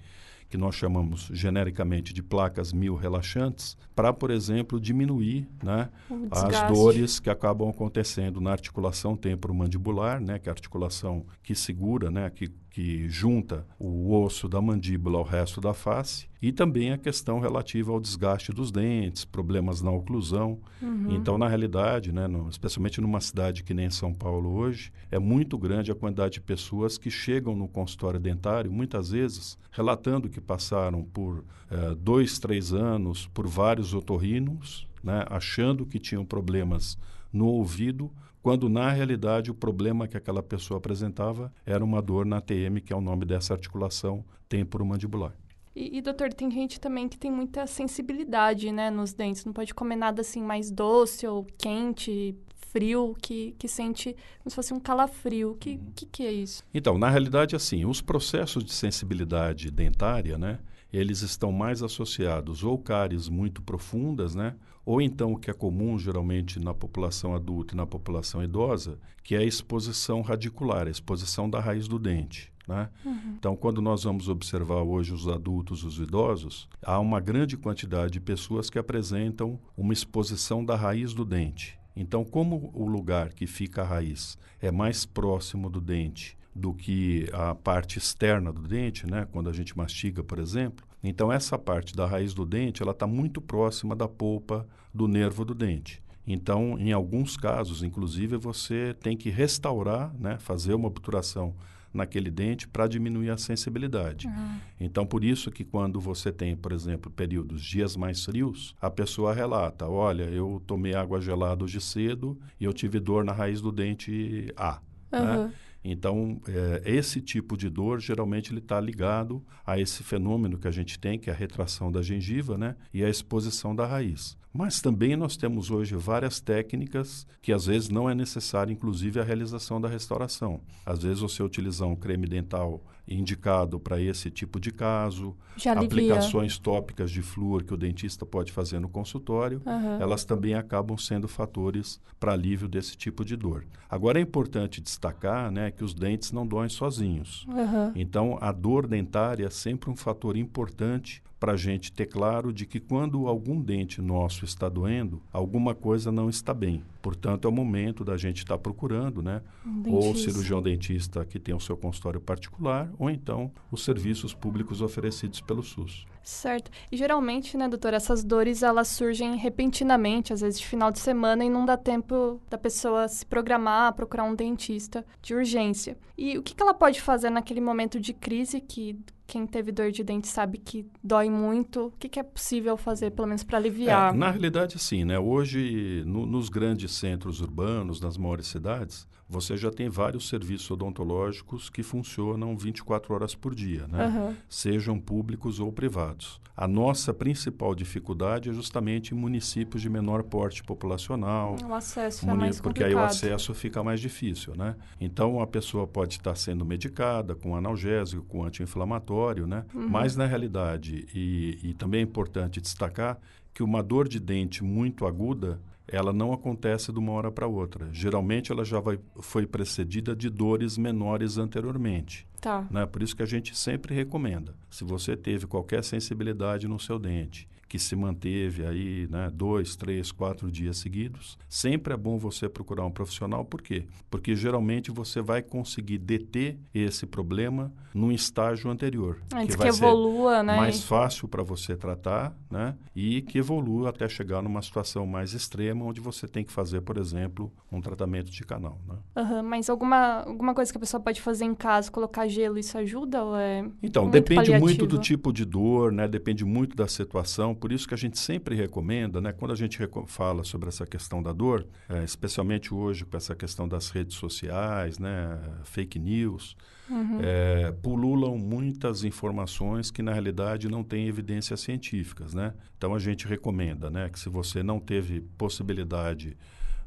que 0.54 0.58
nós 0.58 0.76
chamamos 0.76 1.32
genericamente 1.34 2.14
de 2.14 2.22
placas 2.22 2.72
mil 2.72 2.94
relaxantes, 2.94 3.76
para, 3.96 4.14
por 4.14 4.30
exemplo, 4.30 4.80
diminuir 4.80 5.50
né, 5.64 5.90
as 6.30 6.72
dores 6.72 7.20
que 7.20 7.28
acabam 7.28 7.68
acontecendo 7.68 8.40
na 8.40 8.52
articulação 8.52 9.18
temporomandibular, 9.18 10.22
né, 10.22 10.38
que 10.38 10.48
é 10.48 10.52
a 10.52 10.54
articulação 10.54 11.26
que 11.42 11.56
segura, 11.56 12.12
né, 12.12 12.30
que, 12.30 12.52
que 12.74 13.08
junta 13.08 13.68
o 13.78 14.12
osso 14.20 14.50
da 14.50 14.60
mandíbula 14.60 15.20
ao 15.20 15.24
resto 15.24 15.62
da 15.62 15.76
face, 15.76 16.28
e 16.42 16.52
também 16.52 16.92
a 16.92 16.98
questão 16.98 17.40
relativa 17.40 17.92
ao 17.92 18.00
desgaste 18.02 18.52
dos 18.52 18.72
dentes, 18.72 19.24
problemas 19.24 19.80
na 19.80 19.92
oclusão. 19.92 20.58
Uhum. 20.82 21.12
Então, 21.16 21.38
na 21.38 21.48
realidade, 21.48 22.12
né, 22.12 22.28
no- 22.28 22.50
especialmente 22.50 23.00
numa 23.00 23.22
cidade 23.22 23.64
que 23.64 23.76
nem 23.76 23.92
São 23.92 24.12
Paulo 24.12 24.50
hoje, 24.56 24.92
é 25.12 25.20
muito 25.20 25.56
grande 25.56 25.92
a 25.92 25.96
quantidade 25.96 26.34
de 26.34 26.42
pessoas 26.42 26.98
que 26.98 27.12
chegam 27.12 27.56
no 27.56 27.68
consultório 27.68 28.20
dentário, 28.20 28.72
muitas 28.72 29.12
vezes, 29.12 29.56
relatando 29.72 30.28
que 30.28 30.42
passaram 30.42 31.04
por 31.04 31.46
eh, 31.70 31.96
dois, 31.96 32.40
três 32.40 32.74
anos 32.74 33.28
por 33.28 33.48
vários 33.48 33.94
otorrinos, 33.94 34.88
né, 35.04 35.26
achando 35.30 35.86
que 35.86 36.00
tinham 36.00 36.26
problemas 36.26 36.98
no 37.32 37.46
ouvido, 37.46 38.12
quando 38.44 38.68
na 38.68 38.92
realidade 38.92 39.50
o 39.50 39.56
problema 39.56 40.06
que 40.06 40.18
aquela 40.18 40.44
pessoa 40.44 40.78
apresentava 40.78 41.52
era 41.66 41.84
uma 41.84 42.02
dor 42.02 42.26
na 42.26 42.42
TM, 42.42 42.82
que 42.82 42.92
é 42.92 42.96
o 42.96 43.00
nome 43.00 43.26
dessa 43.26 43.54
articulação 43.54 44.24
temporomandibular. 44.50 45.34
E, 45.74 45.98
e, 45.98 46.02
doutor, 46.02 46.32
tem 46.34 46.52
gente 46.52 46.80
também 46.80 47.08
que 47.08 47.18
tem 47.18 47.32
muita 47.32 47.66
sensibilidade, 47.66 48.70
né, 48.72 48.92
nos 48.92 49.14
dentes. 49.14 49.46
Não 49.46 49.54
pode 49.54 49.74
comer 49.74 49.96
nada 49.96 50.22
assim 50.22 50.42
mais 50.42 50.70
doce 50.70 51.26
ou 51.26 51.48
quente, 51.58 52.36
frio, 52.70 53.16
que, 53.22 53.56
que 53.58 53.68
sente 53.68 54.14
como 54.40 54.50
se 54.50 54.56
fosse 54.56 54.74
um 54.74 54.80
calafrio. 54.80 55.52
O 55.52 55.56
que, 55.56 55.80
que, 55.96 56.06
que 56.06 56.26
é 56.26 56.32
isso? 56.32 56.64
Então, 56.74 56.98
na 56.98 57.10
realidade, 57.10 57.56
assim, 57.56 57.86
os 57.86 58.02
processos 58.02 58.64
de 58.64 58.74
sensibilidade 58.74 59.72
dentária, 59.72 60.38
né, 60.38 60.60
eles 60.92 61.22
estão 61.22 61.52
mais 61.52 61.82
associados 61.82 62.64
ou 62.64 62.78
cáries 62.78 63.30
muito 63.30 63.62
profundas, 63.62 64.36
né, 64.36 64.54
ou 64.86 65.02
então 65.02 65.34
o 65.34 65.38
que 65.38 65.50
é 65.50 65.54
comum 65.54 65.98
geralmente 65.98 66.60
na 66.60 66.74
população 66.74 67.36
adulta 67.36 67.74
e 67.74 67.78
na 67.78 67.86
população 67.86 68.44
idosa, 68.44 69.00
que 69.24 69.36
é 69.36 69.40
a 69.40 69.44
exposição 69.44 70.22
radicular, 70.22 70.88
a 70.88 70.92
exposição 70.92 71.50
da 71.50 71.60
raiz 71.60 71.88
do 71.88 71.98
dente. 71.98 72.52
Né? 72.68 72.90
Então, 73.38 73.56
quando 73.56 73.82
nós 73.82 74.04
vamos 74.04 74.30
observar 74.30 74.82
hoje 74.82 75.14
os 75.14 75.28
adultos, 75.28 75.84
os 75.84 76.00
idosos, 76.00 76.70
há 76.82 77.00
uma 77.00 77.20
grande 77.20 77.58
quantidade 77.58 78.14
de 78.14 78.20
pessoas 78.20 78.70
que 78.70 78.80
apresentam 78.80 79.60
uma 79.78 79.94
exposição 79.94 80.64
da 80.64 80.76
raiz 80.76 81.14
do 81.14 81.26
dente. 81.26 81.78
Então, 81.96 82.24
como 82.24 82.72
o 82.74 82.88
lugar 82.88 83.34
que 83.34 83.46
fica 83.46 83.82
a 83.82 83.86
raiz 83.86 84.38
é 84.62 84.72
mais 84.72 85.06
próximo 85.06 85.70
do 85.70 85.82
dente 85.82 86.38
do 86.56 86.74
que 86.74 87.28
a 87.34 87.54
parte 87.56 87.98
externa 87.98 88.52
do 88.52 88.62
dente, 88.62 89.10
né? 89.10 89.28
quando 89.32 89.50
a 89.50 89.54
gente 89.54 89.78
mastiga, 89.78 90.24
por 90.24 90.40
exemplo, 90.40 90.86
então 91.04 91.32
essa 91.32 91.58
parte 91.58 91.96
da 91.96 92.06
raiz 92.06 92.34
do 92.34 92.46
dente 92.46 92.82
ela 92.82 92.92
está 92.92 93.06
muito 93.06 93.42
próxima 93.42 93.96
da 93.96 94.08
polpa 94.08 94.68
do 94.94 95.08
nervo 95.08 95.44
do 95.44 95.54
dente. 95.54 96.02
Então, 96.26 96.78
em 96.80 96.94
alguns 96.94 97.36
casos, 97.36 97.84
inclusive, 97.84 98.38
você 98.38 98.96
tem 99.02 99.18
que 99.18 99.30
restaurar, 99.30 100.14
né? 100.18 100.38
fazer 100.40 100.74
uma 100.74 100.88
obturação 100.88 101.54
naquele 101.94 102.32
dente 102.32 102.68
para 102.68 102.88
diminuir 102.88 103.30
a 103.30 103.38
sensibilidade. 103.38 104.28
Uhum. 104.28 104.58
Então, 104.80 105.06
por 105.06 105.24
isso 105.24 105.52
que 105.52 105.64
quando 105.64 106.00
você 106.00 106.32
tem, 106.32 106.56
por 106.56 106.72
exemplo, 106.72 107.12
períodos, 107.12 107.62
dias 107.62 107.96
mais 107.96 108.26
frios, 108.26 108.74
a 108.82 108.90
pessoa 108.90 109.34
relata, 109.34 109.88
olha, 109.88 110.24
eu 110.24 110.62
tomei 110.66 110.96
água 110.96 111.22
gelada 111.22 111.64
hoje 111.64 111.80
cedo 111.80 112.40
e 112.60 112.64
eu 112.64 112.74
tive 112.74 113.00
dor 113.00 113.24
na 113.24 113.32
raiz 113.32 113.62
do 113.62 113.72
dente 113.72 114.52
A. 114.58 114.80
né? 115.12 115.54
Então, 115.84 116.40
é, 116.48 116.82
esse 116.86 117.20
tipo 117.20 117.58
de 117.58 117.70
dor, 117.70 118.00
geralmente, 118.00 118.52
ele 118.52 118.60
está 118.60 118.80
ligado 118.80 119.44
a 119.66 119.80
esse 119.80 120.02
fenômeno 120.04 120.58
que 120.58 120.68
a 120.68 120.72
gente 120.72 120.98
tem, 120.98 121.20
que 121.20 121.30
é 121.30 121.34
a 121.34 121.36
retração 121.36 121.92
da 121.92 122.02
gengiva, 122.02 122.58
né? 122.58 122.76
E 122.94 123.04
a 123.04 123.10
exposição 123.10 123.76
da 123.76 123.86
raiz. 123.86 124.38
Mas 124.54 124.80
também 124.82 125.16
nós 125.16 125.36
temos 125.36 125.72
hoje 125.72 125.96
várias 125.96 126.40
técnicas 126.40 127.26
que, 127.42 127.52
às 127.52 127.66
vezes, 127.66 127.90
não 127.90 128.08
é 128.08 128.14
necessário, 128.14 128.72
inclusive, 128.72 129.20
a 129.20 129.24
realização 129.24 129.82
da 129.82 129.88
restauração. 129.88 130.62
Às 130.86 131.02
vezes, 131.02 131.20
você 131.22 131.42
utilizar 131.42 131.88
um 131.88 131.96
creme 131.96 132.28
dental 132.28 132.84
indicado 133.08 133.80
para 133.80 134.00
esse 134.00 134.30
tipo 134.30 134.60
de 134.60 134.72
caso, 134.72 135.36
Já 135.58 135.72
alivia. 135.72 135.88
aplicações 135.88 136.58
tópicas 136.58 137.12
de 137.12 137.22
flúor 137.22 137.64
que 137.64 137.74
o 137.74 137.78
dentista 137.78 138.26
pode 138.26 138.52
fazer 138.52 138.80
no 138.80 138.88
consultório, 138.88 139.62
Aham. 139.66 139.98
elas 140.00 140.24
também 140.24 140.54
acabam 140.54 140.98
sendo 140.98 141.28
fatores 141.28 142.00
para 142.20 142.32
alívio 142.34 142.68
desse 142.68 142.96
tipo 142.96 143.26
de 143.26 143.36
dor. 143.36 143.66
Agora 143.90 144.20
é 144.20 144.22
importante 144.22 144.80
destacar 144.80 145.52
né, 145.52 145.70
que 145.72 145.84
os 145.84 145.94
dentes 145.94 146.32
não 146.32 146.48
doem 146.48 146.70
sozinhos. 146.70 147.46
Aham. 147.50 147.92
Então, 147.96 148.38
a 148.40 148.52
dor 148.54 148.88
dentária 148.88 149.48
é 149.48 149.50
sempre 149.50 149.90
um 149.90 149.96
fator 149.98 150.38
importante 150.38 151.22
para 151.44 151.52
a 151.52 151.58
gente 151.58 151.92
ter 151.92 152.06
claro 152.06 152.54
de 152.54 152.66
que 152.66 152.80
quando 152.80 153.28
algum 153.28 153.60
dente 153.60 154.02
nosso 154.02 154.46
está 154.46 154.70
doendo, 154.70 155.22
alguma 155.30 155.76
coisa 155.76 156.10
não 156.10 156.30
está 156.30 156.54
bem. 156.54 156.82
Portanto, 157.02 157.46
é 157.46 157.50
o 157.50 157.52
momento 157.52 158.06
da 158.06 158.16
gente 158.16 158.38
estar 158.38 158.58
procurando, 158.58 159.22
né? 159.22 159.42
Um 159.66 159.92
Ou 159.92 160.12
o 160.12 160.16
cirurgião 160.16 160.62
dentista 160.62 161.26
que 161.26 161.38
tem 161.38 161.54
o 161.54 161.60
seu 161.60 161.76
consultório 161.76 162.22
particular, 162.22 162.90
ou 162.98 163.10
então 163.10 163.52
os 163.70 163.84
serviços 163.84 164.34
públicos 164.34 164.82
oferecidos 164.82 165.42
pelo 165.42 165.62
SUS. 165.62 166.06
Certo. 166.24 166.72
E 166.90 166.96
geralmente, 166.96 167.58
né, 167.58 167.68
doutora, 167.68 167.98
essas 167.98 168.24
dores 168.24 168.64
elas 168.64 168.88
surgem 168.88 169.36
repentinamente, 169.36 170.32
às 170.32 170.40
vezes 170.40 170.58
de 170.58 170.66
final 170.66 170.94
de 170.94 171.00
semana, 171.00 171.44
e 171.44 171.50
não 171.50 171.66
dá 171.66 171.76
tempo 171.76 172.40
da 172.50 172.58
pessoa 172.58 173.06
se 173.10 173.26
programar, 173.26 173.94
procurar 173.96 174.24
um 174.24 174.34
dentista 174.34 175.06
de 175.22 175.36
urgência. 175.36 175.98
E 176.18 176.38
o 176.38 176.42
que, 176.42 176.56
que 176.56 176.64
ela 176.64 176.74
pode 176.74 177.02
fazer 177.02 177.30
naquele 177.30 177.60
momento 177.60 178.00
de 178.00 178.14
crise 178.14 178.62
que 178.62 178.98
quem 179.34 179.48
teve 179.48 179.72
dor 179.72 179.92
de 179.92 180.04
dente 180.04 180.28
sabe 180.28 180.60
que 180.60 180.86
dói 181.04 181.28
muito? 181.28 181.88
O 181.88 181.92
que, 181.98 182.08
que 182.08 182.20
é 182.20 182.24
possível 182.24 182.78
fazer, 182.78 183.10
pelo 183.10 183.28
menos, 183.28 183.44
para 183.44 183.58
aliviar? 183.58 184.14
É, 184.14 184.16
na 184.16 184.30
realidade, 184.30 184.78
sim, 184.78 185.04
né? 185.04 185.18
Hoje, 185.18 186.04
no- 186.06 186.28
nos 186.28 186.50
grandes 186.50 186.92
centros 186.92 187.42
urbanos, 187.42 188.00
nas 188.00 188.16
maiores 188.16 188.46
cidades, 188.46 189.08
você 189.28 189.58
já 189.58 189.72
tem 189.72 189.90
vários 189.90 190.28
serviços 190.30 190.70
odontológicos 190.72 191.70
que 191.70 191.82
funcionam 191.84 192.56
24 192.58 193.14
horas 193.14 193.34
por 193.36 193.56
dia, 193.56 193.88
né? 193.88 194.06
Aham. 194.06 194.36
Sejam 194.50 195.00
públicos 195.00 195.60
ou 195.60 195.72
privados. 195.72 196.42
A 196.56 196.68
nossa 196.68 197.12
principal 197.14 197.74
dificuldade 197.74 198.50
é 198.52 198.54
justamente 198.54 199.14
em 199.14 199.18
municípios 199.18 199.82
de 199.82 199.90
menor 199.90 200.22
porte 200.22 200.64
populacional, 200.64 201.56
O 201.68 201.74
acesso 201.74 202.30
é 202.30 202.34
mais 202.34 202.62
porque 202.62 202.84
aí 202.84 202.92
o 202.94 202.98
complicado. 202.98 203.10
acesso 203.12 203.54
fica 203.56 203.84
mais 203.84 204.00
difícil, 204.00 204.54
né? 204.56 204.76
Então 205.02 205.42
a 205.42 205.48
pessoa 205.48 205.88
pode 205.88 206.14
estar 206.14 206.36
sendo 206.36 206.64
medicada 206.64 207.34
com 207.34 207.56
analgésico, 207.56 208.24
com 208.26 208.44
anti-inflamatório, 208.44 209.48
né? 209.48 209.66
Uhum. 209.74 209.90
Mas 209.90 210.16
na 210.16 210.28
realidade, 210.28 211.08
e, 211.16 211.58
e 211.64 211.74
também 211.74 212.02
é 212.02 212.04
importante 212.04 212.62
destacar 212.62 213.18
que 213.52 213.64
uma 213.64 213.82
dor 213.82 214.08
de 214.08 214.20
dente 214.20 214.64
muito 214.64 215.08
aguda, 215.08 215.60
ela 215.88 216.14
não 216.14 216.32
acontece 216.32 216.92
de 216.92 217.00
uma 217.00 217.12
hora 217.12 217.32
para 217.32 217.48
outra. 217.48 217.90
Geralmente 217.92 218.52
ela 218.52 218.64
já 218.64 218.80
vai, 218.80 219.00
foi 219.22 219.46
precedida 219.46 220.16
de 220.16 220.30
dores 220.30 220.78
menores 220.78 221.38
anteriormente. 221.38 222.28
Tá. 222.40 222.68
Né? 222.70 222.86
Por 222.86 223.02
isso 223.02 223.16
que 223.16 223.24
a 223.24 223.28
gente 223.28 223.56
sempre 223.58 223.94
recomenda. 223.94 224.56
Se 224.70 224.84
você 224.84 225.16
teve 225.16 225.46
qualquer 225.46 225.84
sensibilidade 225.84 226.68
no 226.68 226.80
seu 226.80 227.00
dente, 227.00 227.48
que 227.74 227.80
se 227.80 227.96
manteve 227.96 228.64
aí 228.68 229.08
né, 229.10 229.32
dois, 229.34 229.76
três, 229.76 230.12
quatro 230.12 230.52
dias 230.52 230.78
seguidos, 230.78 231.40
sempre 231.50 231.92
é 231.92 231.98
bom 231.98 232.20
você 232.20 232.48
procurar 232.48 232.86
um 232.86 232.92
profissional. 232.92 233.44
Por 233.44 233.64
quê? 233.64 233.88
Porque 234.12 234.36
geralmente 234.36 234.92
você 234.92 235.24
vai 235.24 235.42
conseguir 235.42 235.98
deter 235.98 236.60
esse 236.72 237.08
problema 237.08 237.74
num 237.92 238.12
estágio 238.12 238.70
anterior. 238.70 239.20
Antes 239.34 239.56
que, 239.56 239.62
que, 239.64 239.68
evolua, 239.68 240.44
né? 240.44 240.56
mais 240.56 240.84
fácil 240.84 241.28
para 241.28 241.42
você 241.42 241.76
tratar, 241.76 242.36
né? 242.50 242.76
E 242.96 243.22
que 243.22 243.40
evolua 243.40 243.90
até 243.90 244.08
chegar 244.08 244.42
numa 244.44 244.62
situação 244.62 245.08
mais 245.08 245.34
extrema, 245.34 245.84
onde 245.84 246.00
você 246.00 246.28
tem 246.28 246.44
que 246.44 246.52
fazer, 246.52 246.82
por 246.82 246.98
exemplo, 246.98 247.52
um 247.72 247.82
tratamento 247.82 248.32
de 248.32 248.44
canal. 248.44 248.80
Né? 248.88 248.96
Uhum, 249.18 249.44
mas 249.44 249.70
alguma, 249.70 250.24
alguma 250.24 250.54
coisa 250.54 250.72
que 250.72 250.78
a 250.78 250.80
pessoa 250.80 251.02
pode 251.02 251.22
fazer 251.22 251.46
em 251.46 251.56
casa, 251.56 251.92
colocar 251.92 252.28
gelo, 252.28 252.58
isso 252.58 252.78
ajuda? 252.78 253.24
Ou 253.24 253.36
é 253.36 253.66
Então, 253.82 254.04
muito 254.04 254.14
depende 254.14 254.52
muito 254.52 254.62
paliativo? 254.62 254.88
do 254.88 254.98
tipo 255.00 255.34
de 255.34 255.46
dor, 255.46 255.92
né? 255.92 256.08
Depende 256.08 256.46
muito 256.46 256.76
da 256.76 256.88
situação. 256.88 257.56
Por 257.64 257.72
isso 257.72 257.88
que 257.88 257.94
a 257.94 257.98
gente 257.98 258.20
sempre 258.20 258.56
recomenda, 258.58 259.22
né? 259.22 259.32
Quando 259.32 259.54
a 259.54 259.56
gente 259.56 259.80
fala 260.08 260.44
sobre 260.44 260.68
essa 260.68 260.86
questão 260.86 261.24
da 261.24 261.32
dor, 261.32 261.66
eh, 261.88 262.04
especialmente 262.04 262.74
hoje 262.74 263.06
com 263.06 263.16
essa 263.16 263.34
questão 263.34 263.70
das 263.70 263.90
redes 263.90 264.18
sociais, 264.18 265.00
né? 265.00 265.40
Fake 265.64 265.98
news, 265.98 266.58
Uhum. 266.90 267.20
eh, 267.22 267.72
pululam 267.82 268.38
muitas 268.38 269.06
informações 269.06 269.90
que 269.90 270.02
na 270.02 270.12
realidade 270.12 270.68
não 270.68 270.84
têm 270.84 271.08
evidências 271.08 271.62
científicas, 271.62 272.34
né? 272.34 272.54
Então 272.78 272.94
a 272.94 273.00
gente 273.00 273.26
recomenda, 273.30 273.90
né? 273.90 274.10
Que 274.10 274.20
se 274.20 274.28
você 274.28 274.62
não 274.62 274.78
teve 274.78 275.22
possibilidade 275.38 276.36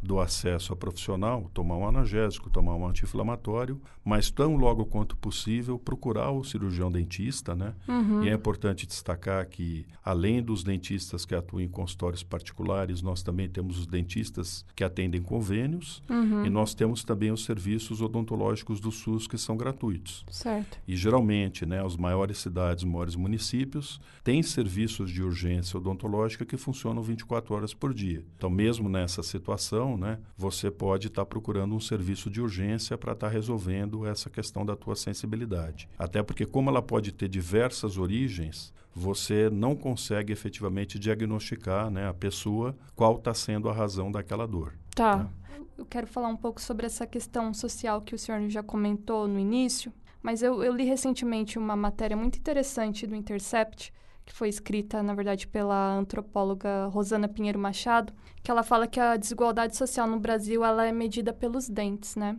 do 0.03 0.21
acesso 0.21 0.75
a 0.75 0.77
profissional, 0.77 1.51
tomar 1.55 1.79
um 1.79 1.89
analgésico, 1.89 2.51
tomar 2.51 2.75
um 2.77 2.87
anti-inflamatório, 2.87 3.81
mas 4.07 4.31
tão 4.31 4.55
logo 4.55 4.87
quanto 4.87 5.17
possível 5.17 5.77
procurar 5.81 6.31
o 6.31 6.45
cirurgião 6.45 6.93
dentista, 6.93 7.57
né? 7.57 7.75
Uhum. 7.89 8.23
E 8.23 8.29
é 8.29 8.33
importante 8.33 8.87
destacar 8.87 9.45
que, 9.49 9.85
além 10.05 10.41
dos 10.41 10.63
dentistas 10.63 11.25
que 11.25 11.35
atuam 11.35 11.61
em 11.61 11.69
consultórios 11.69 12.23
particulares, 12.23 13.03
nós 13.03 13.21
também 13.21 13.49
temos 13.49 13.81
os 13.81 13.87
dentistas 13.87 14.65
que 14.77 14.85
atendem 14.85 15.21
convênios 15.21 16.05
Uhum. 16.09 16.47
e 16.47 16.51
nós 16.51 16.73
temos 16.73 17.03
também 17.03 17.33
os 17.33 17.45
serviços 17.45 18.01
odontológicos 18.01 18.79
do 18.79 18.93
SUS 18.93 19.27
que 19.27 19.37
são 19.37 19.57
gratuitos. 19.57 20.25
Certo. 20.31 20.79
E 20.87 20.95
geralmente, 20.95 21.67
né, 21.67 21.85
as 21.85 21.97
maiores 21.97 22.39
cidades, 22.39 22.85
os 22.85 22.89
maiores 22.91 23.17
municípios 23.17 24.01
têm 24.23 24.41
serviços 24.41 25.11
de 25.11 25.21
urgência 25.21 25.79
odontológica 25.79 26.45
que 26.45 26.57
funcionam 26.57 27.03
24 27.03 27.53
horas 27.53 27.75
por 27.75 27.93
dia. 27.93 28.25
Então, 28.37 28.49
mesmo 28.49 28.89
nessa 28.89 29.21
situação, 29.25 29.97
né, 29.97 30.21
você 30.39 30.71
pode 30.71 31.09
estar 31.09 31.27
procurando 31.27 31.75
um 31.75 31.81
serviço 31.81 32.31
de 32.31 32.41
urgência 32.41 32.97
para 32.97 33.13
estar 33.13 33.29
resolvendo 33.29 33.96
essa 34.05 34.29
questão 34.29 34.67
da 34.67 34.75
tua 34.75 34.97
sensibilidade. 34.97 35.89
Até 35.97 36.23
porque, 36.23 36.45
como 36.45 36.69
ela 36.69 36.83
pode 36.83 37.13
ter 37.13 37.29
diversas 37.29 37.97
origens, 37.97 38.75
você 38.95 39.49
não 39.51 39.77
consegue 39.77 40.33
efetivamente 40.33 40.99
diagnosticar 40.99 41.91
né, 41.91 42.09
a 42.09 42.15
pessoa 42.15 42.75
qual 42.95 43.17
está 43.17 43.33
sendo 43.33 43.69
a 43.69 43.73
razão 43.73 44.11
daquela 44.11 44.47
dor. 44.47 44.75
Tá. 44.95 45.29
Eu 45.77 45.85
quero 45.85 46.07
falar 46.07 46.29
um 46.29 46.37
pouco 46.37 46.61
sobre 46.61 46.87
essa 46.87 47.07
questão 47.07 47.53
social 47.53 48.01
que 48.01 48.15
o 48.15 48.19
senhor 48.19 48.49
já 48.49 48.63
comentou 48.63 49.29
no 49.29 49.39
início, 49.39 49.93
mas 50.23 50.43
eu, 50.43 50.65
eu 50.65 50.75
li 50.75 50.85
recentemente 50.85 51.59
uma 51.59 51.77
matéria 51.77 52.17
muito 52.17 52.39
interessante 52.39 53.07
do 53.07 53.15
Intercept, 53.15 53.93
que 54.25 54.33
foi 54.33 54.49
escrita, 54.49 55.03
na 55.03 55.15
verdade, 55.15 55.47
pela 55.47 55.95
antropóloga 55.95 56.87
Rosana 56.87 57.29
Pinheiro 57.29 57.59
Machado, 57.59 58.13
que 58.43 58.51
ela 58.51 58.63
fala 58.63 58.87
que 58.87 58.99
a 58.99 59.17
desigualdade 59.17 59.77
social 59.77 60.07
no 60.07 60.19
Brasil 60.19 60.65
ela 60.65 60.87
é 60.87 60.91
medida 60.91 61.33
pelos 61.33 61.69
dentes, 61.69 62.17
né? 62.17 62.37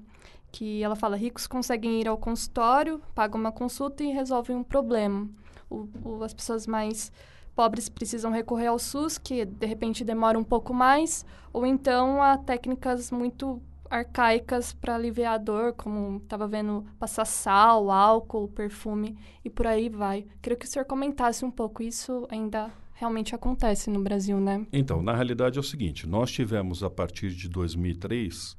Que 0.51 0.81
ela 0.81 0.95
fala, 0.95 1.15
ricos 1.17 1.45
conseguem 1.47 1.99
ir 2.01 2.07
ao 2.07 2.17
consultório, 2.17 3.01
pagam 3.13 3.39
uma 3.39 3.51
consulta 3.51 4.03
e 4.03 4.11
resolvem 4.11 4.55
um 4.55 4.63
problema. 4.63 5.27
O, 5.69 5.87
o- 6.03 6.23
as 6.23 6.33
pessoas 6.33 6.65
mais 6.65 7.11
pobres 7.55 7.89
precisam 7.89 8.31
recorrer 8.31 8.67
ao 8.67 8.79
SUS, 8.79 9.17
que 9.17 9.43
de 9.45 9.65
repente 9.65 10.03
demora 10.05 10.37
um 10.39 10.43
pouco 10.43 10.73
mais, 10.73 11.25
ou 11.51 11.65
então 11.65 12.21
a 12.21 12.37
técnicas 12.37 13.11
muito 13.11 13.61
arcaicas 13.89 14.73
para 14.73 14.95
aliviar 14.95 15.33
a 15.35 15.37
dor, 15.37 15.73
como 15.73 16.17
estava 16.17 16.47
vendo 16.47 16.85
passar 16.99 17.25
sal, 17.25 17.89
álcool, 17.89 18.47
perfume 18.49 19.17
e 19.43 19.49
por 19.49 19.65
aí 19.65 19.89
vai. 19.89 20.25
Queria 20.41 20.57
que 20.57 20.65
o 20.65 20.69
senhor 20.69 20.85
comentasse 20.85 21.43
um 21.45 21.51
pouco 21.51 21.81
isso 21.81 22.27
ainda 22.29 22.69
realmente 22.93 23.33
acontece 23.33 23.89
no 23.89 24.01
Brasil, 24.01 24.39
né? 24.39 24.65
Então, 24.73 25.01
na 25.01 25.13
realidade 25.15 25.57
é 25.57 25.61
o 25.61 25.63
seguinte: 25.63 26.05
nós 26.07 26.31
tivemos 26.31 26.83
a 26.83 26.89
partir 26.89 27.29
de 27.31 27.47
2003 27.49 28.57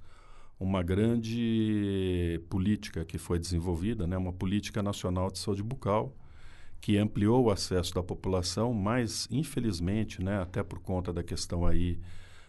uma 0.58 0.82
grande 0.82 2.40
política 2.48 3.04
que 3.04 3.18
foi 3.18 3.38
desenvolvida, 3.38 4.06
né, 4.06 4.16
uma 4.16 4.32
política 4.32 4.82
nacional 4.82 5.30
de 5.30 5.38
saúde 5.38 5.62
bucal 5.62 6.14
que 6.80 6.96
ampliou 6.96 7.44
o 7.44 7.50
acesso 7.50 7.94
da 7.94 8.02
população, 8.02 8.72
mas 8.72 9.28
infelizmente, 9.30 10.22
né, 10.22 10.40
até 10.40 10.62
por 10.62 10.80
conta 10.80 11.12
da 11.12 11.22
questão 11.22 11.66
aí 11.66 11.98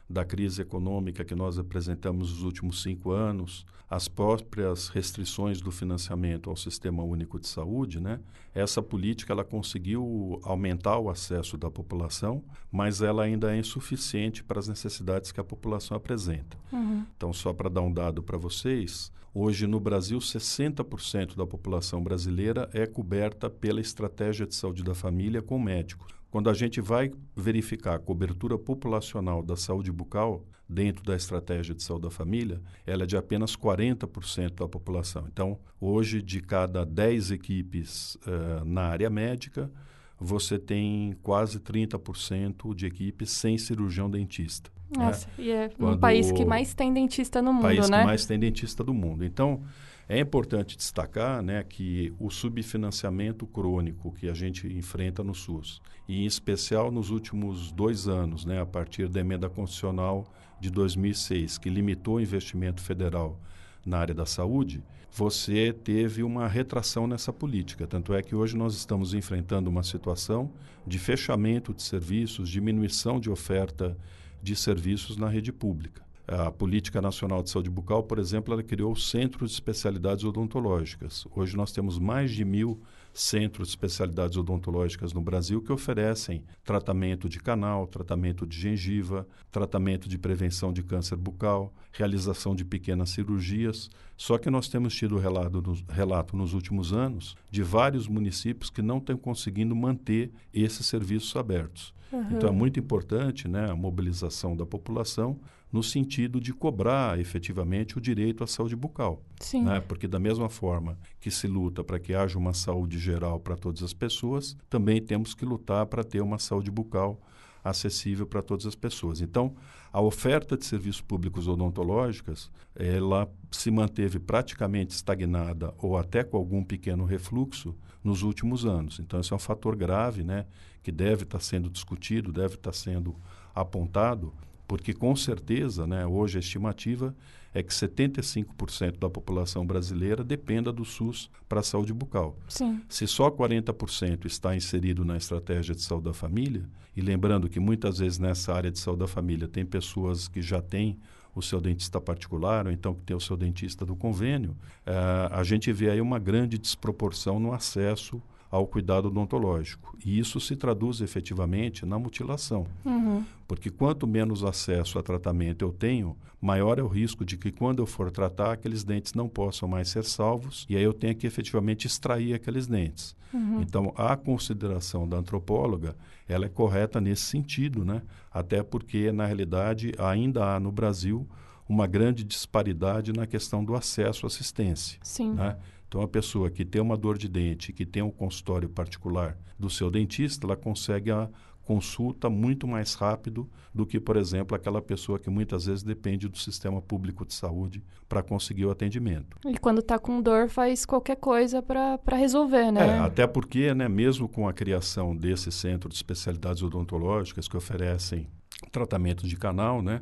da 0.10 0.26
crise 0.26 0.62
econômica 0.62 1.24
que 1.24 1.36
nós 1.36 1.60
apresentamos 1.60 2.32
nos 2.32 2.44
últimos 2.44 2.82
cinco 2.82 3.12
anos, 3.12 3.66
as 3.88 4.08
próprias 4.08 4.88
restrições 4.88 5.62
do 5.62 5.72
financiamento 5.72 6.50
ao 6.50 6.56
Sistema 6.56 7.04
Único 7.04 7.40
de 7.40 7.48
Saúde, 7.48 8.00
né? 8.00 8.20
Essa 8.54 8.82
política 8.82 9.34
ela 9.34 9.44
conseguiu 9.44 10.40
aumentar 10.44 10.98
o 11.00 11.10
acesso 11.10 11.58
da 11.58 11.70
população, 11.70 12.44
mas 12.72 13.02
ela 13.02 13.24
ainda 13.24 13.54
é 13.54 13.60
insuficiente 13.60 14.44
para 14.44 14.60
as 14.60 14.68
necessidades 14.68 15.32
que 15.32 15.40
a 15.40 15.44
população 15.44 15.96
apresenta. 15.96 16.58
Uhum. 16.72 17.06
Então, 17.16 17.32
só 17.32 17.54
para 17.54 17.70
dar 17.70 17.82
um 17.82 17.92
dado 17.92 18.22
para 18.24 18.38
vocês, 18.38 19.12
hoje 19.34 19.66
no 19.66 19.80
Brasil 19.80 20.20
60% 20.20 21.36
da 21.36 21.46
população 21.46 22.04
brasileira 22.04 22.70
é 22.74 22.86
coberta 22.86 23.50
pela 23.50 23.82
estratégia 23.82 24.46
de 24.46 24.56
saúde 24.56 24.84
da 24.84 24.96
família 24.96 25.42
com 25.42 25.60
médicos. 25.60 26.19
Quando 26.30 26.50
a 26.50 26.54
gente 26.54 26.80
vai 26.80 27.12
verificar 27.36 27.96
a 27.96 28.00
cobertura 28.00 28.58
populacional 28.58 29.42
da 29.42 29.56
saúde 29.56 29.92
bucal 29.92 30.46
dentro 30.68 31.04
da 31.04 31.16
estratégia 31.16 31.74
de 31.74 31.82
saúde 31.82 32.04
da 32.04 32.12
família, 32.12 32.62
ela 32.86 33.04
é 33.04 33.06
de 33.08 33.18
apenas 33.18 33.56
40% 33.56 34.56
da 34.56 34.68
população. 34.68 35.26
Então, 35.28 35.58
hoje, 35.82 36.22
de 36.22 36.40
cada 36.40 36.86
10 36.86 37.32
equipes 37.32 38.16
eh, 38.28 38.64
na 38.64 38.84
área 38.84 39.10
médica, 39.10 39.72
você 40.20 40.60
tem 40.60 41.16
quase 41.24 41.60
30% 41.60 42.76
de 42.76 42.86
equipes 42.86 43.32
sem 43.32 43.58
cirurgião 43.58 44.10
dentista. 44.10 44.70
né? 44.96 45.06
Nossa, 45.06 45.28
e 45.38 45.50
é 45.50 45.66
um 45.66 45.86
Quando 45.86 46.00
país 46.00 46.32
que 46.32 46.46
mais 46.46 46.76
tem 46.76 46.94
dentista 46.94 47.42
no 47.42 47.54
mundo, 47.54 47.64
país 47.64 47.90
né? 47.90 48.00
que 48.00 48.06
mais 48.06 48.26
tem 48.26 48.38
dentista 48.38 48.84
do 48.84 48.94
mundo. 48.94 49.26
Então, 49.26 49.64
é 50.10 50.20
importante 50.20 50.76
destacar 50.76 51.44
né, 51.44 51.64
que 51.64 52.12
o 52.20 52.32
subfinanciamento 52.32 53.46
crônico 53.46 54.12
que 54.12 54.28
a 54.28 54.34
gente 54.34 54.68
enfrenta 54.68 55.24
no 55.24 55.36
SUS, 55.36 55.80
e 56.08 56.24
em 56.24 56.26
especial 56.26 56.92
nos 56.92 57.12
últimos 57.12 57.72
dois 57.72 58.08
anos, 58.08 58.44
né, 58.44 58.60
a 58.60 58.66
partir 58.66 59.08
da 59.08 59.20
emenda 59.20 59.48
constitucional 59.48 60.26
de 60.60 60.72
2006, 60.72 61.60
que 61.60 61.70
limitou 61.70 62.16
o 62.16 62.20
investimento 62.20 62.82
federal 62.82 63.40
na 63.86 64.00
área 64.00 64.16
da 64.16 64.26
saúde, 64.26 64.84
você 65.12 65.72
teve 65.72 66.24
uma 66.24 66.48
retração 66.48 67.06
nessa 67.06 67.32
política. 67.32 67.86
Tanto 67.86 68.12
é 68.12 68.24
que 68.24 68.34
hoje 68.34 68.58
nós 68.58 68.74
estamos 68.74 69.14
enfrentando 69.14 69.70
uma 69.70 69.84
situação 69.84 70.52
de 70.88 70.98
fechamento 70.98 71.72
de 71.72 71.84
serviços, 71.84 72.50
diminuição 72.50 73.20
de 73.20 73.30
oferta 73.30 73.96
de 74.42 74.56
serviços 74.56 75.18
na 75.18 75.30
rede 75.30 75.52
pública. 75.52 76.09
A 76.32 76.52
Política 76.52 77.02
Nacional 77.02 77.42
de 77.42 77.50
Saúde 77.50 77.72
Bucal, 77.72 78.04
por 78.04 78.20
exemplo, 78.20 78.54
ela 78.54 78.62
criou 78.62 78.96
centros 78.96 79.50
de 79.50 79.56
especialidades 79.56 80.24
odontológicas. 80.24 81.26
Hoje 81.36 81.58
nós 81.58 81.72
temos 81.72 81.98
mais 81.98 82.30
de 82.30 82.46
mil 82.46 82.80
centros 83.12 83.70
de 83.70 83.72
especialidades 83.72 84.38
odontológicas 84.38 85.12
no 85.12 85.22
Brasil 85.22 85.60
que 85.60 85.72
oferecem 85.72 86.44
tratamento 86.64 87.28
de 87.28 87.40
canal, 87.40 87.88
tratamento 87.88 88.46
de 88.46 88.56
gengiva, 88.56 89.28
tratamento 89.52 90.08
de 90.08 90.20
prevenção 90.20 90.72
de 90.72 90.84
câncer 90.84 91.16
bucal, 91.16 91.74
realização 91.92 92.56
de 92.56 92.64
pequenas 92.64 93.10
cirurgias. 93.10 93.90
Só 94.16 94.38
que 94.38 94.52
nós 94.52 94.70
temos 94.70 94.94
tido 94.94 95.18
relato 95.18 95.64
nos, 95.64 95.84
relato 95.90 96.38
nos 96.38 96.54
últimos 96.54 96.94
anos 96.94 97.36
de 97.50 97.64
vários 97.64 98.08
municípios 98.08 98.70
que 98.70 98.84
não 98.84 99.00
estão 99.00 99.18
conseguindo 99.18 99.76
manter 99.76 100.32
esses 100.54 100.86
serviços 100.86 101.36
abertos. 101.36 101.92
Uhum. 102.12 102.28
Então 102.32 102.50
é 102.50 102.52
muito 102.52 102.80
importante 102.80 103.48
né, 103.48 103.70
a 103.70 103.76
mobilização 103.76 104.56
da 104.56 104.66
população 104.66 105.40
no 105.72 105.84
sentido 105.84 106.40
de 106.40 106.54
cobrar 106.54 107.20
efetivamente 107.20 107.98
o 107.98 108.02
direito 108.02 108.44
à 108.44 108.48
saúde 108.48 108.76
bucal. 108.76 109.22
Sim. 109.40 109.64
Né? 109.64 109.80
Porque, 109.80 110.08
da 110.08 110.20
mesma 110.20 110.50
forma 110.50 110.98
que 111.20 111.30
se 111.30 111.48
luta 111.48 111.84
para 111.84 112.00
que 112.00 112.14
haja 112.14 112.38
uma 112.38 112.54
saúde 112.54 112.98
geral 112.98 113.40
para 113.40 113.56
todas 113.56 113.84
as 113.84 113.94
pessoas, 113.94 114.58
também 114.70 115.02
temos 115.02 115.34
que 115.34 115.46
lutar 115.46 115.86
para 115.86 116.04
ter 116.04 116.22
uma 116.22 116.40
saúde 116.40 116.72
bucal 116.72 117.22
acessível 117.64 118.26
para 118.26 118.42
todas 118.42 118.66
as 118.66 118.76
pessoas. 118.76 119.22
Então, 119.22 119.56
a 119.92 120.02
oferta 120.02 120.58
de 120.58 120.66
serviços 120.66 121.02
públicos 121.02 121.48
odontológicos, 121.48 122.52
ela 122.76 123.30
se 123.52 123.70
manteve 123.70 124.20
praticamente 124.20 124.94
estagnada 124.94 125.74
ou 125.78 125.98
até 125.98 126.24
com 126.24 126.38
algum 126.38 126.64
pequeno 126.64 127.06
refluxo 127.06 127.76
nos 128.04 128.24
últimos 128.24 128.66
anos. 128.66 129.00
Então, 129.00 129.20
esse 129.20 129.34
é 129.34 129.36
um 129.36 129.40
fator 129.40 129.76
grave, 129.76 130.24
né, 130.24 130.46
que 130.82 130.92
deve 130.92 131.24
estar 131.24 131.40
sendo 131.40 131.70
discutido, 131.70 132.32
deve 132.32 132.56
estar 132.56 132.74
sendo 132.74 133.16
apontado 133.54 134.34
Porque, 134.70 134.94
com 134.94 135.16
certeza, 135.16 135.88
né, 135.88 136.06
hoje 136.06 136.38
a 136.38 136.40
estimativa 136.40 137.16
é 137.52 137.64
que 137.64 137.74
75% 137.74 139.00
da 139.00 139.10
população 139.10 139.66
brasileira 139.66 140.24
dependa 140.24 140.72
do 140.72 140.86
SUS 140.86 141.28
para 141.50 141.62
a 141.62 141.64
saúde 141.64 141.92
bucal. 141.92 142.38
Sim. 142.48 142.80
Se 142.88 143.08
só 143.08 143.32
40% 143.32 144.28
está 144.28 144.56
inserido 144.56 145.04
na 145.04 145.18
estratégia 145.18 145.74
de 145.74 145.82
saúde 145.82 146.06
da 146.06 146.14
família, 146.14 146.70
e 146.96 147.02
lembrando 147.02 147.50
que 147.50 147.60
muitas 147.60 147.98
vezes 147.98 148.20
nessa 148.20 148.54
área 148.54 148.70
de 148.70 148.78
saúde 148.78 149.00
da 149.00 149.08
família 149.08 149.48
tem 149.48 149.66
pessoas 149.66 150.28
que 150.28 150.40
já 150.40 150.62
têm 150.62 151.00
o 151.34 151.42
seu 151.42 151.60
dentista 151.60 152.00
particular, 152.00 152.68
ou 152.68 152.72
então 152.72 152.94
que 152.94 153.02
tem 153.02 153.18
o 153.18 153.20
seu 153.20 153.36
dentista 153.36 153.84
do 153.84 153.96
convênio, 153.96 154.52
uh, 154.86 155.34
a 155.34 155.44
gente 155.44 155.74
vê 155.74 155.90
aí 155.90 156.00
uma 156.00 156.20
grande 156.20 156.60
desproporção 156.60 157.40
no 157.40 157.54
acesso 157.54 158.22
ao 158.50 158.66
cuidado 158.66 159.08
odontológico. 159.08 159.98
E 160.04 160.18
isso 160.18 160.40
se 160.40 160.56
traduz 160.56 161.02
efetivamente 161.02 161.86
na 161.86 162.00
mutilação. 162.00 162.66
Uhum. 162.84 163.24
Porque 163.48 163.70
quanto 163.70 164.08
menos 164.08 164.44
acesso 164.44 164.98
a 164.98 165.04
tratamento 165.04 165.64
eu 165.64 165.72
tenho, 165.72 166.16
maior 166.42 166.80
é 166.80 166.84
o 166.84 166.88
risco 166.88 167.24
de 167.24 167.38
que 167.38 167.52
quando 167.52 167.80
eu 167.80 167.86
for 167.86 168.10
tratar, 168.12 168.54
aqueles 168.54 168.84
dentes 168.84 169.14
não 169.14 169.30
possam 169.30 169.68
mais 169.68 169.90
ser 169.90 170.04
salvos 170.04 170.66
e 170.70 170.76
aí 170.76 170.84
eu 170.84 170.94
tenho 170.94 171.16
que 171.16 171.28
efetivamente 171.28 171.86
extrair 171.86 172.34
aqueles 172.34 172.68
dentes. 172.68 173.16
Uhum. 173.34 173.62
Então, 173.62 173.94
a 173.96 174.16
consideração 174.16 175.08
da 175.08 175.18
antropóloga, 175.18 175.96
ela 176.28 176.46
é 176.46 176.50
correta 176.50 177.00
nesse 177.00 177.24
sentido, 177.24 177.86
né? 177.86 178.02
Até 178.32 178.64
porque, 178.64 179.12
na 179.12 179.26
realidade, 179.26 179.94
ainda 180.00 180.56
há 180.56 180.60
no 180.60 180.72
Brasil 180.72 181.28
uma 181.68 181.86
grande 181.86 182.24
disparidade 182.24 183.14
na 183.14 183.28
questão 183.28 183.64
do 183.64 183.76
acesso 183.76 184.26
à 184.26 184.28
assistência. 184.28 185.00
Sim. 185.04 185.34
Né? 185.34 185.56
Então, 185.90 186.04
a 186.04 186.08
pessoa 186.08 186.52
que 186.52 186.64
tem 186.64 186.80
uma 186.80 186.96
dor 186.96 187.18
de 187.18 187.28
dente, 187.28 187.74
que 187.74 187.84
tem 187.84 188.04
um 188.04 188.12
consultório 188.12 188.70
particular 188.70 189.36
do 189.58 189.72
seu 189.72 189.90
dentista, 189.90 190.46
ela 190.46 190.56
consegue 190.56 191.10
a 191.10 191.28
consulta 191.64 192.30
muito 192.30 192.68
mais 192.68 192.94
rápido 192.94 193.50
do 193.74 193.88
que, 193.88 194.00
por 194.00 194.16
exemplo, 194.16 194.56
aquela 194.56 194.82
pessoa 194.84 195.18
que 195.18 195.32
muitas 195.32 195.66
vezes 195.66 195.82
depende 195.82 196.28
do 196.28 196.38
sistema 196.38 196.80
público 196.80 197.26
de 197.26 197.34
saúde 197.34 197.84
para 198.08 198.22
conseguir 198.22 198.66
o 198.66 198.72
atendimento. 198.72 199.38
E 199.48 199.58
quando 199.58 199.80
está 199.80 199.98
com 199.98 200.22
dor, 200.22 200.48
faz 200.48 200.86
qualquer 200.86 201.18
coisa 201.18 201.62
para 201.62 202.16
resolver, 202.16 202.72
né? 202.72 202.88
É, 202.88 203.00
até 203.00 203.26
porque, 203.26 203.74
né, 203.74 203.88
mesmo 203.88 204.30
com 204.30 204.48
a 204.48 204.54
criação 204.54 205.16
desse 205.16 205.52
centro 205.52 205.90
de 205.90 205.96
especialidades 205.96 206.62
odontológicas 206.62 207.48
que 207.48 207.58
oferecem 207.58 208.28
tratamento 208.72 209.28
de 209.28 209.36
canal, 209.36 209.82
né, 209.82 210.02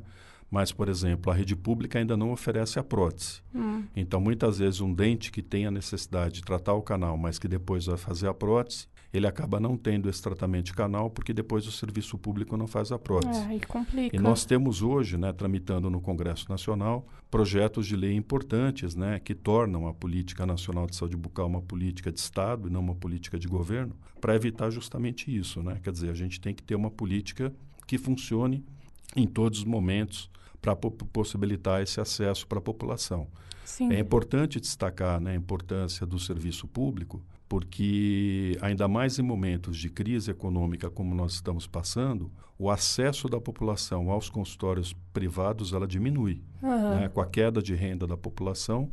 mas, 0.49 0.71
por 0.71 0.87
exemplo, 0.87 1.31
a 1.31 1.35
rede 1.35 1.55
pública 1.55 1.99
ainda 1.99 2.15
não 2.15 2.31
oferece 2.31 2.79
a 2.79 2.83
prótese. 2.83 3.41
Hum. 3.53 3.83
Então, 3.95 4.19
muitas 4.19 4.59
vezes, 4.59 4.79
um 4.79 4.93
dente 4.93 5.31
que 5.31 5.41
tem 5.41 5.65
a 5.65 5.71
necessidade 5.71 6.35
de 6.35 6.41
tratar 6.41 6.73
o 6.73 6.81
canal, 6.81 7.17
mas 7.17 7.37
que 7.37 7.47
depois 7.47 7.85
vai 7.85 7.97
fazer 7.97 8.27
a 8.27 8.33
prótese, 8.33 8.87
ele 9.13 9.25
acaba 9.25 9.59
não 9.59 9.77
tendo 9.77 10.09
esse 10.09 10.21
tratamento 10.21 10.65
de 10.65 10.73
canal 10.73 11.09
porque 11.09 11.33
depois 11.33 11.65
o 11.65 11.71
serviço 11.71 12.17
público 12.17 12.57
não 12.57 12.67
faz 12.67 12.91
a 12.91 12.99
prótese. 12.99 13.39
É, 13.39 13.55
e 13.55 13.59
complica. 13.61 14.15
E 14.15 14.19
nós 14.19 14.45
temos 14.45 14.81
hoje, 14.81 15.17
né, 15.17 15.31
tramitando 15.31 15.89
no 15.89 16.01
Congresso 16.01 16.45
Nacional, 16.49 17.07
projetos 17.31 17.87
de 17.87 17.95
lei 17.95 18.13
importantes 18.13 18.95
né, 18.95 19.19
que 19.19 19.33
tornam 19.33 19.87
a 19.87 19.93
Política 19.93 20.45
Nacional 20.45 20.87
de 20.87 20.95
Saúde 20.95 21.15
Bucal 21.15 21.47
uma 21.47 21.61
política 21.61 22.11
de 22.11 22.19
Estado 22.19 22.67
e 22.67 22.71
não 22.71 22.81
uma 22.81 22.95
política 22.95 23.39
de 23.39 23.47
governo, 23.47 23.95
para 24.19 24.35
evitar 24.35 24.69
justamente 24.69 25.35
isso. 25.35 25.63
Né? 25.63 25.79
Quer 25.81 25.91
dizer, 25.91 26.09
a 26.09 26.15
gente 26.15 26.39
tem 26.39 26.53
que 26.53 26.63
ter 26.63 26.75
uma 26.75 26.91
política 26.91 27.53
que 27.85 27.97
funcione 27.97 28.65
em 29.15 29.27
todos 29.27 29.59
os 29.59 29.65
momentos 29.65 30.29
para 30.61 30.75
possibilitar 30.75 31.81
esse 31.81 31.99
acesso 31.99 32.47
para 32.47 32.59
a 32.59 32.61
população. 32.61 33.27
Sim. 33.63 33.91
É 33.91 33.99
importante 33.99 34.59
destacar 34.59 35.19
né, 35.19 35.31
a 35.31 35.35
importância 35.35 36.05
do 36.05 36.17
serviço 36.17 36.67
público, 36.67 37.21
porque, 37.49 38.57
ainda 38.61 38.87
mais 38.87 39.19
em 39.19 39.21
momentos 39.21 39.77
de 39.77 39.89
crise 39.89 40.31
econômica 40.31 40.89
como 40.89 41.13
nós 41.13 41.33
estamos 41.33 41.67
passando, 41.67 42.31
o 42.57 42.69
acesso 42.69 43.27
da 43.27 43.39
população 43.39 44.09
aos 44.09 44.29
consultórios 44.29 44.93
privados 45.13 45.73
ela 45.73 45.87
diminui. 45.87 46.41
Uhum. 46.61 46.95
Né? 46.95 47.09
Com 47.09 47.21
a 47.21 47.25
queda 47.25 47.61
de 47.61 47.75
renda 47.75 48.07
da 48.07 48.17
população, 48.17 48.89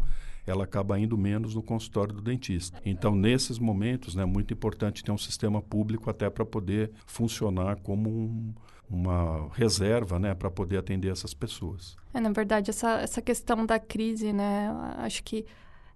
ela 0.46 0.64
acaba 0.64 0.98
indo 0.98 1.16
menos 1.16 1.54
no 1.54 1.62
consultório 1.62 2.14
do 2.14 2.20
dentista. 2.20 2.80
Então, 2.84 3.14
nesses 3.14 3.58
momentos, 3.58 4.14
é 4.14 4.18
né, 4.18 4.24
muito 4.24 4.52
importante 4.52 5.02
ter 5.02 5.10
um 5.10 5.18
sistema 5.18 5.62
público 5.62 6.10
até 6.10 6.28
para 6.28 6.44
poder 6.44 6.90
funcionar 7.06 7.76
como 7.76 8.10
um, 8.10 8.54
uma 8.88 9.48
reserva 9.52 10.18
né, 10.18 10.34
para 10.34 10.50
poder 10.50 10.78
atender 10.78 11.10
essas 11.10 11.34
pessoas. 11.34 11.96
É, 12.12 12.20
na 12.20 12.30
verdade, 12.30 12.70
essa, 12.70 13.00
essa 13.00 13.22
questão 13.22 13.64
da 13.64 13.78
crise, 13.78 14.32
né, 14.32 14.68
acho 14.98 15.22
que 15.22 15.46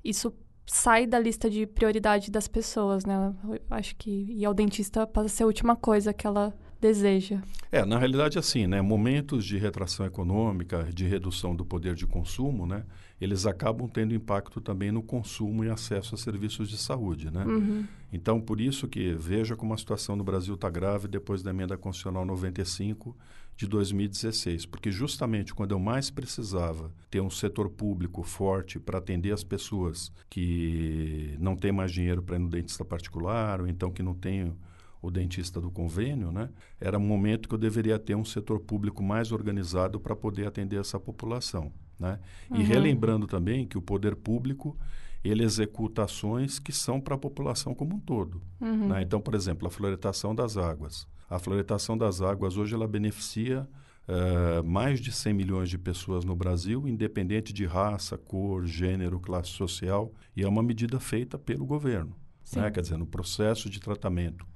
isso 0.04 0.32
sai 0.66 1.06
da 1.06 1.18
lista 1.18 1.48
de 1.48 1.66
prioridade 1.66 2.30
das 2.30 2.46
pessoas, 2.46 3.04
né? 3.04 3.34
Acho 3.70 3.96
que 3.96 4.10
ir 4.10 4.44
ao 4.44 4.52
dentista 4.52 5.06
passa 5.06 5.26
a 5.26 5.28
ser 5.30 5.42
a 5.44 5.46
última 5.46 5.74
coisa 5.74 6.12
que 6.12 6.26
ela 6.26 6.54
deseja. 6.80 7.40
É, 7.70 7.84
na 7.84 7.98
realidade, 7.98 8.38
assim, 8.38 8.66
né? 8.66 8.80
Momentos 8.80 9.44
de 9.44 9.58
retração 9.58 10.06
econômica, 10.06 10.88
de 10.92 11.06
redução 11.06 11.54
do 11.54 11.64
poder 11.64 11.94
de 11.94 12.06
consumo, 12.06 12.66
né? 12.66 12.84
Eles 13.20 13.46
acabam 13.46 13.88
tendo 13.88 14.14
impacto 14.14 14.60
também 14.60 14.92
no 14.92 15.02
consumo 15.02 15.64
e 15.64 15.68
acesso 15.68 16.14
a 16.14 16.18
serviços 16.18 16.68
de 16.68 16.78
saúde, 16.78 17.30
né? 17.30 17.44
Uhum. 17.44 17.84
Então, 18.12 18.40
por 18.40 18.60
isso 18.60 18.86
que 18.86 19.12
veja 19.12 19.56
como 19.56 19.74
a 19.74 19.76
situação 19.76 20.16
no 20.16 20.24
Brasil 20.24 20.54
está 20.54 20.70
grave 20.70 21.08
depois 21.08 21.42
da 21.42 21.50
emenda 21.50 21.76
constitucional 21.76 22.24
95 22.24 23.16
de 23.58 23.66
2016, 23.66 24.66
porque 24.66 24.88
justamente 24.88 25.52
quando 25.52 25.72
eu 25.72 25.80
mais 25.80 26.10
precisava 26.10 26.92
ter 27.10 27.20
um 27.20 27.28
setor 27.28 27.68
público 27.68 28.22
forte 28.22 28.78
para 28.78 28.98
atender 28.98 29.32
as 29.32 29.42
pessoas 29.42 30.12
que 30.30 31.34
não 31.40 31.56
têm 31.56 31.72
mais 31.72 31.90
dinheiro 31.90 32.22
para 32.22 32.36
ir 32.36 32.38
no 32.38 32.48
dentista 32.48 32.84
particular 32.84 33.60
ou 33.60 33.66
então 33.66 33.90
que 33.90 34.00
não 34.00 34.14
têm 34.14 34.54
o 35.00 35.10
dentista 35.10 35.60
do 35.60 35.70
convênio, 35.70 36.32
né? 36.32 36.48
Era 36.80 36.98
um 36.98 37.06
momento 37.06 37.48
que 37.48 37.54
eu 37.54 37.58
deveria 37.58 37.98
ter 37.98 38.14
um 38.14 38.24
setor 38.24 38.60
público 38.60 39.02
mais 39.02 39.32
organizado 39.32 40.00
para 40.00 40.16
poder 40.16 40.46
atender 40.46 40.80
essa 40.80 40.98
população, 40.98 41.72
né? 41.98 42.18
Uhum. 42.50 42.56
E 42.58 42.62
relembrando 42.62 43.26
também 43.26 43.66
que 43.66 43.78
o 43.78 43.82
poder 43.82 44.16
público 44.16 44.76
ele 45.22 45.42
executa 45.44 46.04
ações 46.04 46.58
que 46.58 46.72
são 46.72 47.00
para 47.00 47.14
a 47.14 47.18
população 47.18 47.74
como 47.74 47.96
um 47.96 48.00
todo. 48.00 48.40
Uhum. 48.60 48.88
Né? 48.88 49.02
Então, 49.02 49.20
por 49.20 49.34
exemplo, 49.34 49.66
a 49.66 49.70
floretação 49.70 50.34
das 50.34 50.56
águas. 50.56 51.06
A 51.28 51.38
floretação 51.38 51.98
das 51.98 52.20
águas 52.22 52.56
hoje 52.56 52.74
ela 52.74 52.86
beneficia 52.86 53.68
uh, 54.08 54.64
mais 54.64 55.00
de 55.00 55.12
100 55.12 55.34
milhões 55.34 55.68
de 55.68 55.76
pessoas 55.76 56.24
no 56.24 56.34
Brasil, 56.34 56.88
independente 56.88 57.52
de 57.52 57.66
raça, 57.66 58.16
cor, 58.16 58.64
gênero, 58.64 59.20
classe 59.20 59.50
social, 59.50 60.12
e 60.36 60.42
é 60.42 60.48
uma 60.48 60.62
medida 60.62 60.98
feita 60.98 61.38
pelo 61.38 61.66
governo. 61.66 62.14
Né? 62.54 62.70
Quer 62.70 62.80
dizer, 62.80 62.96
no 62.96 63.06
processo 63.06 63.68
de 63.68 63.78
tratamento 63.78 64.46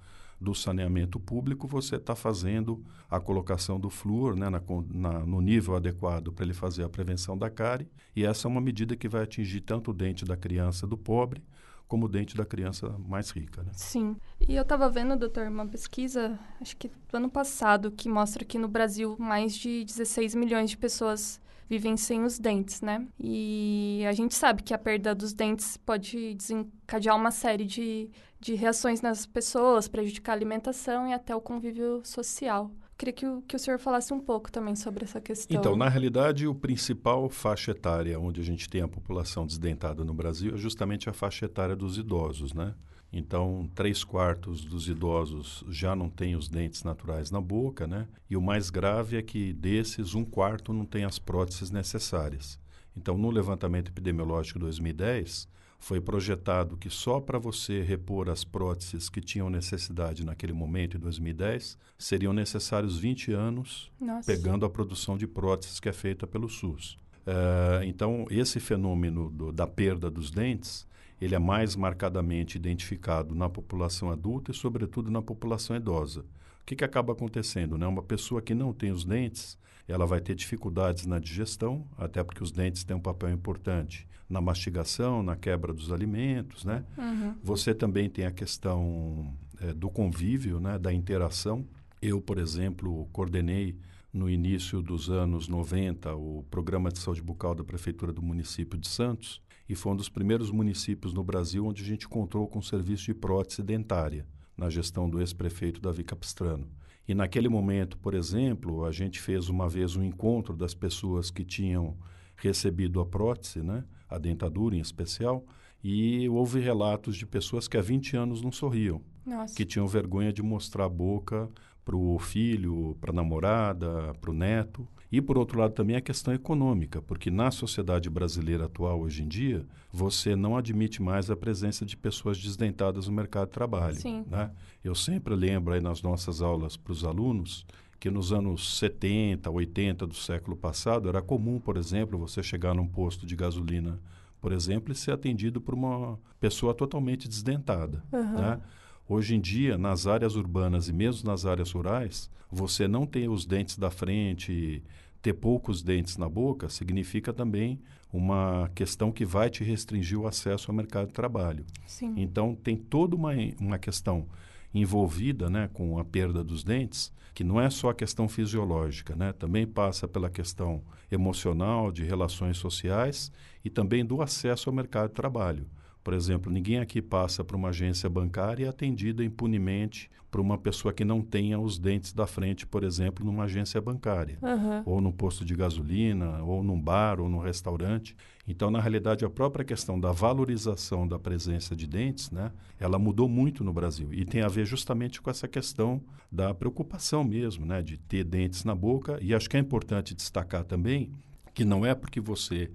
do 0.42 0.54
saneamento 0.54 1.18
público, 1.20 1.66
você 1.66 1.96
está 1.96 2.14
fazendo 2.14 2.84
a 3.08 3.20
colocação 3.20 3.78
do 3.78 3.88
flúor 3.88 4.36
né, 4.36 4.50
na, 4.50 4.60
na, 4.90 5.20
no 5.20 5.40
nível 5.40 5.76
adequado 5.76 6.32
para 6.32 6.44
ele 6.44 6.52
fazer 6.52 6.82
a 6.84 6.88
prevenção 6.88 7.38
da 7.38 7.48
cárie. 7.48 7.88
E 8.14 8.24
essa 8.24 8.46
é 8.46 8.50
uma 8.50 8.60
medida 8.60 8.96
que 8.96 9.08
vai 9.08 9.22
atingir 9.22 9.60
tanto 9.60 9.90
o 9.90 9.94
dente 9.94 10.24
da 10.24 10.36
criança 10.36 10.86
do 10.86 10.98
pobre, 10.98 11.42
como 11.86 12.06
o 12.06 12.08
dente 12.08 12.36
da 12.36 12.44
criança 12.44 12.88
mais 13.06 13.30
rica. 13.30 13.62
Né? 13.62 13.70
Sim. 13.74 14.16
E 14.40 14.56
eu 14.56 14.62
estava 14.62 14.88
vendo, 14.88 15.16
doutor, 15.16 15.46
uma 15.46 15.66
pesquisa, 15.66 16.38
acho 16.60 16.76
que 16.76 16.88
do 16.88 17.16
ano 17.16 17.30
passado, 17.30 17.90
que 17.90 18.08
mostra 18.08 18.44
que 18.44 18.58
no 18.58 18.66
Brasil 18.66 19.14
mais 19.18 19.54
de 19.54 19.84
16 19.84 20.34
milhões 20.34 20.70
de 20.70 20.76
pessoas 20.76 21.40
vivem 21.68 21.96
sem 21.96 22.22
os 22.22 22.38
dentes, 22.38 22.82
né? 22.82 23.06
E 23.18 24.04
a 24.06 24.12
gente 24.12 24.34
sabe 24.34 24.62
que 24.62 24.74
a 24.74 24.78
perda 24.78 25.14
dos 25.14 25.32
dentes 25.32 25.78
pode 25.78 26.34
desencadear 26.34 27.16
uma 27.16 27.30
série 27.30 27.64
de, 27.64 28.10
de 28.42 28.54
reações 28.54 29.00
nas 29.00 29.24
pessoas, 29.24 29.86
prejudicar 29.86 30.32
a 30.32 30.34
alimentação 30.34 31.06
e 31.06 31.12
até 31.12 31.34
o 31.34 31.40
convívio 31.40 32.02
social. 32.04 32.72
Queria 32.98 33.12
que 33.12 33.24
o, 33.24 33.40
que 33.42 33.54
o 33.54 33.58
senhor 33.58 33.78
falasse 33.78 34.12
um 34.12 34.18
pouco 34.18 34.50
também 34.50 34.74
sobre 34.74 35.04
essa 35.04 35.20
questão. 35.20 35.56
Então, 35.56 35.76
na 35.76 35.88
realidade, 35.88 36.46
o 36.46 36.54
principal 36.54 37.28
faixa 37.28 37.70
etária 37.70 38.18
onde 38.18 38.40
a 38.40 38.44
gente 38.44 38.68
tem 38.68 38.82
a 38.82 38.88
população 38.88 39.46
desdentada 39.46 40.04
no 40.04 40.12
Brasil 40.12 40.54
é 40.54 40.56
justamente 40.56 41.08
a 41.08 41.12
faixa 41.12 41.46
etária 41.46 41.76
dos 41.76 41.96
idosos, 41.98 42.52
né? 42.52 42.74
Então, 43.12 43.70
três 43.74 44.02
quartos 44.02 44.64
dos 44.64 44.88
idosos 44.88 45.64
já 45.68 45.94
não 45.94 46.10
têm 46.10 46.34
os 46.34 46.48
dentes 46.48 46.82
naturais 46.82 47.30
na 47.30 47.40
boca, 47.40 47.86
né? 47.86 48.08
E 48.28 48.36
o 48.36 48.42
mais 48.42 48.70
grave 48.70 49.16
é 49.16 49.22
que 49.22 49.52
desses, 49.52 50.14
um 50.14 50.24
quarto 50.24 50.72
não 50.72 50.84
tem 50.84 51.04
as 51.04 51.18
próteses 51.18 51.70
necessárias. 51.70 52.58
Então, 52.96 53.16
no 53.16 53.30
levantamento 53.30 53.88
epidemiológico 53.88 54.58
de 54.58 54.64
2010, 54.64 55.48
foi 55.82 56.00
projetado 56.00 56.76
que 56.76 56.88
só 56.88 57.18
para 57.18 57.40
você 57.40 57.82
repor 57.82 58.30
as 58.30 58.44
próteses 58.44 59.08
que 59.08 59.20
tinham 59.20 59.50
necessidade 59.50 60.24
naquele 60.24 60.52
momento, 60.52 60.96
em 60.96 61.00
2010, 61.00 61.76
seriam 61.98 62.32
necessários 62.32 63.00
20 63.00 63.32
anos 63.32 63.90
Nossa. 64.00 64.32
pegando 64.32 64.64
a 64.64 64.70
produção 64.70 65.18
de 65.18 65.26
próteses 65.26 65.80
que 65.80 65.88
é 65.88 65.92
feita 65.92 66.24
pelo 66.24 66.48
SUS. 66.48 66.96
Uh, 67.26 67.82
então, 67.82 68.26
esse 68.30 68.60
fenômeno 68.60 69.28
do, 69.28 69.50
da 69.50 69.66
perda 69.66 70.08
dos 70.08 70.30
dentes 70.30 70.86
ele 71.20 71.34
é 71.34 71.38
mais 71.38 71.74
marcadamente 71.74 72.56
identificado 72.56 73.34
na 73.34 73.50
população 73.50 74.12
adulta 74.12 74.52
e, 74.52 74.54
sobretudo, 74.54 75.10
na 75.10 75.20
população 75.20 75.74
idosa. 75.74 76.20
O 76.20 76.64
que, 76.64 76.76
que 76.76 76.84
acaba 76.84 77.12
acontecendo? 77.12 77.76
Né? 77.76 77.88
Uma 77.88 78.04
pessoa 78.04 78.40
que 78.40 78.54
não 78.54 78.72
tem 78.72 78.92
os 78.92 79.04
dentes, 79.04 79.58
ela 79.88 80.06
vai 80.06 80.20
ter 80.20 80.36
dificuldades 80.36 81.06
na 81.06 81.18
digestão, 81.18 81.84
até 81.98 82.22
porque 82.22 82.42
os 82.42 82.52
dentes 82.52 82.84
têm 82.84 82.96
um 82.96 83.00
papel 83.00 83.30
importante 83.30 84.06
na 84.32 84.40
mastigação, 84.40 85.22
na 85.22 85.36
quebra 85.36 85.74
dos 85.74 85.92
alimentos. 85.92 86.64
Né? 86.64 86.82
Uhum. 86.96 87.34
Você 87.44 87.74
também 87.74 88.08
tem 88.08 88.24
a 88.24 88.30
questão 88.30 89.36
é, 89.60 89.74
do 89.74 89.90
convívio, 89.90 90.58
né? 90.58 90.78
da 90.78 90.92
interação. 90.92 91.66
Eu, 92.00 92.20
por 92.20 92.38
exemplo, 92.38 93.06
coordenei 93.12 93.76
no 94.12 94.28
início 94.28 94.82
dos 94.82 95.10
anos 95.10 95.48
90, 95.48 96.14
o 96.14 96.44
programa 96.50 96.90
de 96.90 96.98
saúde 96.98 97.22
bucal 97.22 97.54
da 97.54 97.62
prefeitura 97.62 98.12
do 98.12 98.22
município 98.22 98.78
de 98.78 98.88
Santos, 98.88 99.40
e 99.68 99.74
foi 99.74 99.92
um 99.92 99.96
dos 99.96 100.08
primeiros 100.08 100.50
municípios 100.50 101.14
no 101.14 101.22
Brasil 101.22 101.66
onde 101.66 101.82
a 101.82 101.86
gente 101.86 102.06
encontrou 102.06 102.46
com 102.48 102.60
serviço 102.60 103.04
de 103.04 103.14
prótese 103.14 103.62
dentária, 103.62 104.26
na 104.56 104.68
gestão 104.68 105.08
do 105.08 105.20
ex-prefeito 105.20 105.80
Davi 105.80 106.04
Capistrano. 106.04 106.68
E 107.06 107.14
naquele 107.14 107.48
momento, 107.48 107.96
por 107.98 108.14
exemplo, 108.14 108.84
a 108.84 108.92
gente 108.92 109.20
fez 109.20 109.48
uma 109.48 109.68
vez 109.68 109.96
um 109.96 110.02
encontro 110.02 110.56
das 110.56 110.74
pessoas 110.74 111.30
que 111.30 111.44
tinham 111.44 111.96
recebido 112.36 113.00
a 113.00 113.06
prótese, 113.06 113.62
né, 113.62 113.84
a 114.14 114.18
dentadura 114.18 114.76
em 114.76 114.80
especial, 114.80 115.44
e 115.82 116.28
houve 116.28 116.60
relatos 116.60 117.16
de 117.16 117.26
pessoas 117.26 117.66
que 117.66 117.76
há 117.76 117.82
20 117.82 118.16
anos 118.16 118.42
não 118.42 118.52
sorriam, 118.52 119.00
Nossa. 119.26 119.54
que 119.54 119.64
tinham 119.64 119.86
vergonha 119.86 120.32
de 120.32 120.42
mostrar 120.42 120.84
a 120.84 120.88
boca 120.88 121.48
para 121.84 121.96
o 121.96 122.18
filho, 122.18 122.96
para 123.00 123.10
a 123.10 123.14
namorada, 123.14 124.14
para 124.20 124.30
o 124.30 124.34
neto. 124.34 124.86
E, 125.10 125.20
por 125.20 125.36
outro 125.36 125.58
lado, 125.58 125.74
também 125.74 125.96
a 125.96 126.00
questão 126.00 126.32
econômica, 126.32 127.02
porque 127.02 127.30
na 127.30 127.50
sociedade 127.50 128.08
brasileira 128.08 128.64
atual, 128.66 129.00
hoje 129.00 129.22
em 129.22 129.28
dia, 129.28 129.66
você 129.92 130.34
não 130.34 130.56
admite 130.56 131.02
mais 131.02 131.30
a 131.30 131.36
presença 131.36 131.84
de 131.84 131.96
pessoas 131.96 132.38
desdentadas 132.38 133.08
no 133.08 133.12
mercado 133.12 133.48
de 133.48 133.52
trabalho. 133.52 133.96
Né? 134.30 134.50
Eu 134.82 134.94
sempre 134.94 135.34
lembro 135.34 135.74
aí 135.74 135.80
nas 135.80 136.00
nossas 136.00 136.40
aulas 136.40 136.76
para 136.76 136.92
os 136.92 137.04
alunos 137.04 137.66
que 138.02 138.10
nos 138.10 138.32
anos 138.32 138.80
70, 138.80 139.48
80 139.48 140.08
do 140.08 140.14
século 140.16 140.56
passado, 140.56 141.08
era 141.08 141.22
comum, 141.22 141.60
por 141.60 141.76
exemplo, 141.76 142.18
você 142.18 142.42
chegar 142.42 142.74
num 142.74 142.88
posto 142.88 143.24
de 143.24 143.36
gasolina, 143.36 144.00
por 144.40 144.50
exemplo, 144.50 144.92
e 144.92 144.96
ser 144.96 145.12
atendido 145.12 145.60
por 145.60 145.72
uma 145.72 146.18
pessoa 146.40 146.74
totalmente 146.74 147.28
desdentada. 147.28 148.02
Uhum. 148.12 148.32
Né? 148.40 148.60
Hoje 149.08 149.36
em 149.36 149.40
dia, 149.40 149.78
nas 149.78 150.08
áreas 150.08 150.34
urbanas 150.34 150.88
e 150.88 150.92
mesmo 150.92 151.30
nas 151.30 151.46
áreas 151.46 151.70
rurais, 151.70 152.28
você 152.50 152.88
não 152.88 153.06
ter 153.06 153.30
os 153.30 153.46
dentes 153.46 153.78
da 153.78 153.88
frente, 153.88 154.82
ter 155.22 155.34
poucos 155.34 155.80
dentes 155.80 156.16
na 156.16 156.28
boca, 156.28 156.68
significa 156.68 157.32
também 157.32 157.80
uma 158.12 158.68
questão 158.74 159.12
que 159.12 159.24
vai 159.24 159.48
te 159.48 159.62
restringir 159.62 160.18
o 160.18 160.26
acesso 160.26 160.72
ao 160.72 160.76
mercado 160.76 161.06
de 161.06 161.12
trabalho. 161.12 161.64
Sim. 161.86 162.14
Então, 162.16 162.52
tem 162.52 162.76
toda 162.76 163.14
uma, 163.14 163.30
uma 163.60 163.78
questão 163.78 164.26
envolvida 164.74 165.50
né, 165.50 165.68
com 165.72 165.98
a 165.98 166.04
perda 166.04 166.42
dos 166.42 166.64
dentes, 166.64 167.12
que 167.34 167.44
não 167.44 167.60
é 167.60 167.70
só 167.70 167.90
a 167.90 167.94
questão 167.94 168.28
fisiológica, 168.28 169.16
né? 169.16 169.32
também 169.32 169.66
passa 169.66 170.06
pela 170.06 170.28
questão 170.28 170.82
emocional, 171.10 171.90
de 171.90 172.04
relações 172.04 172.58
sociais 172.58 173.32
e 173.64 173.70
também 173.70 174.04
do 174.04 174.20
acesso 174.20 174.68
ao 174.68 174.74
mercado 174.74 175.08
de 175.08 175.14
trabalho. 175.14 175.66
Por 176.04 176.14
exemplo, 176.14 176.52
ninguém 176.52 176.78
aqui 176.78 177.00
passa 177.00 177.44
por 177.44 177.56
uma 177.56 177.68
agência 177.68 178.08
bancária 178.08 178.64
e 178.64 178.66
é 178.66 178.68
atendida 178.68 179.24
impunemente 179.24 180.10
por 180.32 180.40
uma 180.40 180.56
pessoa 180.56 180.94
que 180.94 181.04
não 181.04 181.20
tenha 181.20 181.60
os 181.60 181.78
dentes 181.78 182.10
da 182.14 182.26
frente, 182.26 182.66
por 182.66 182.82
exemplo, 182.84 183.22
numa 183.22 183.44
agência 183.44 183.78
bancária, 183.82 184.38
Uhum. 184.42 184.82
ou 184.86 184.98
num 185.02 185.12
posto 185.12 185.44
de 185.44 185.54
gasolina, 185.54 186.42
ou 186.42 186.62
num 186.64 186.80
bar, 186.80 187.20
ou 187.20 187.28
num 187.28 187.38
restaurante. 187.38 188.16
Então, 188.48 188.70
na 188.70 188.80
realidade, 188.80 189.26
a 189.26 189.30
própria 189.30 189.62
questão 189.62 190.00
da 190.00 190.10
valorização 190.10 191.06
da 191.06 191.18
presença 191.18 191.76
de 191.76 191.86
dentes, 191.86 192.30
né, 192.30 192.50
ela 192.80 192.98
mudou 192.98 193.28
muito 193.28 193.62
no 193.62 193.74
Brasil 193.74 194.08
e 194.14 194.24
tem 194.24 194.40
a 194.40 194.48
ver 194.48 194.64
justamente 194.64 195.20
com 195.20 195.28
essa 195.30 195.46
questão 195.46 196.00
da 196.32 196.54
preocupação 196.54 197.22
mesmo, 197.22 197.66
né, 197.66 197.82
de 197.82 197.98
ter 197.98 198.24
dentes 198.24 198.64
na 198.64 198.74
boca. 198.74 199.18
E 199.20 199.34
acho 199.34 199.50
que 199.50 199.56
é 199.58 199.60
importante 199.60 200.14
destacar 200.14 200.64
também 200.64 201.12
que 201.52 201.62
não 201.62 201.84
é 201.84 201.94
porque 201.94 202.22
você 202.22 202.70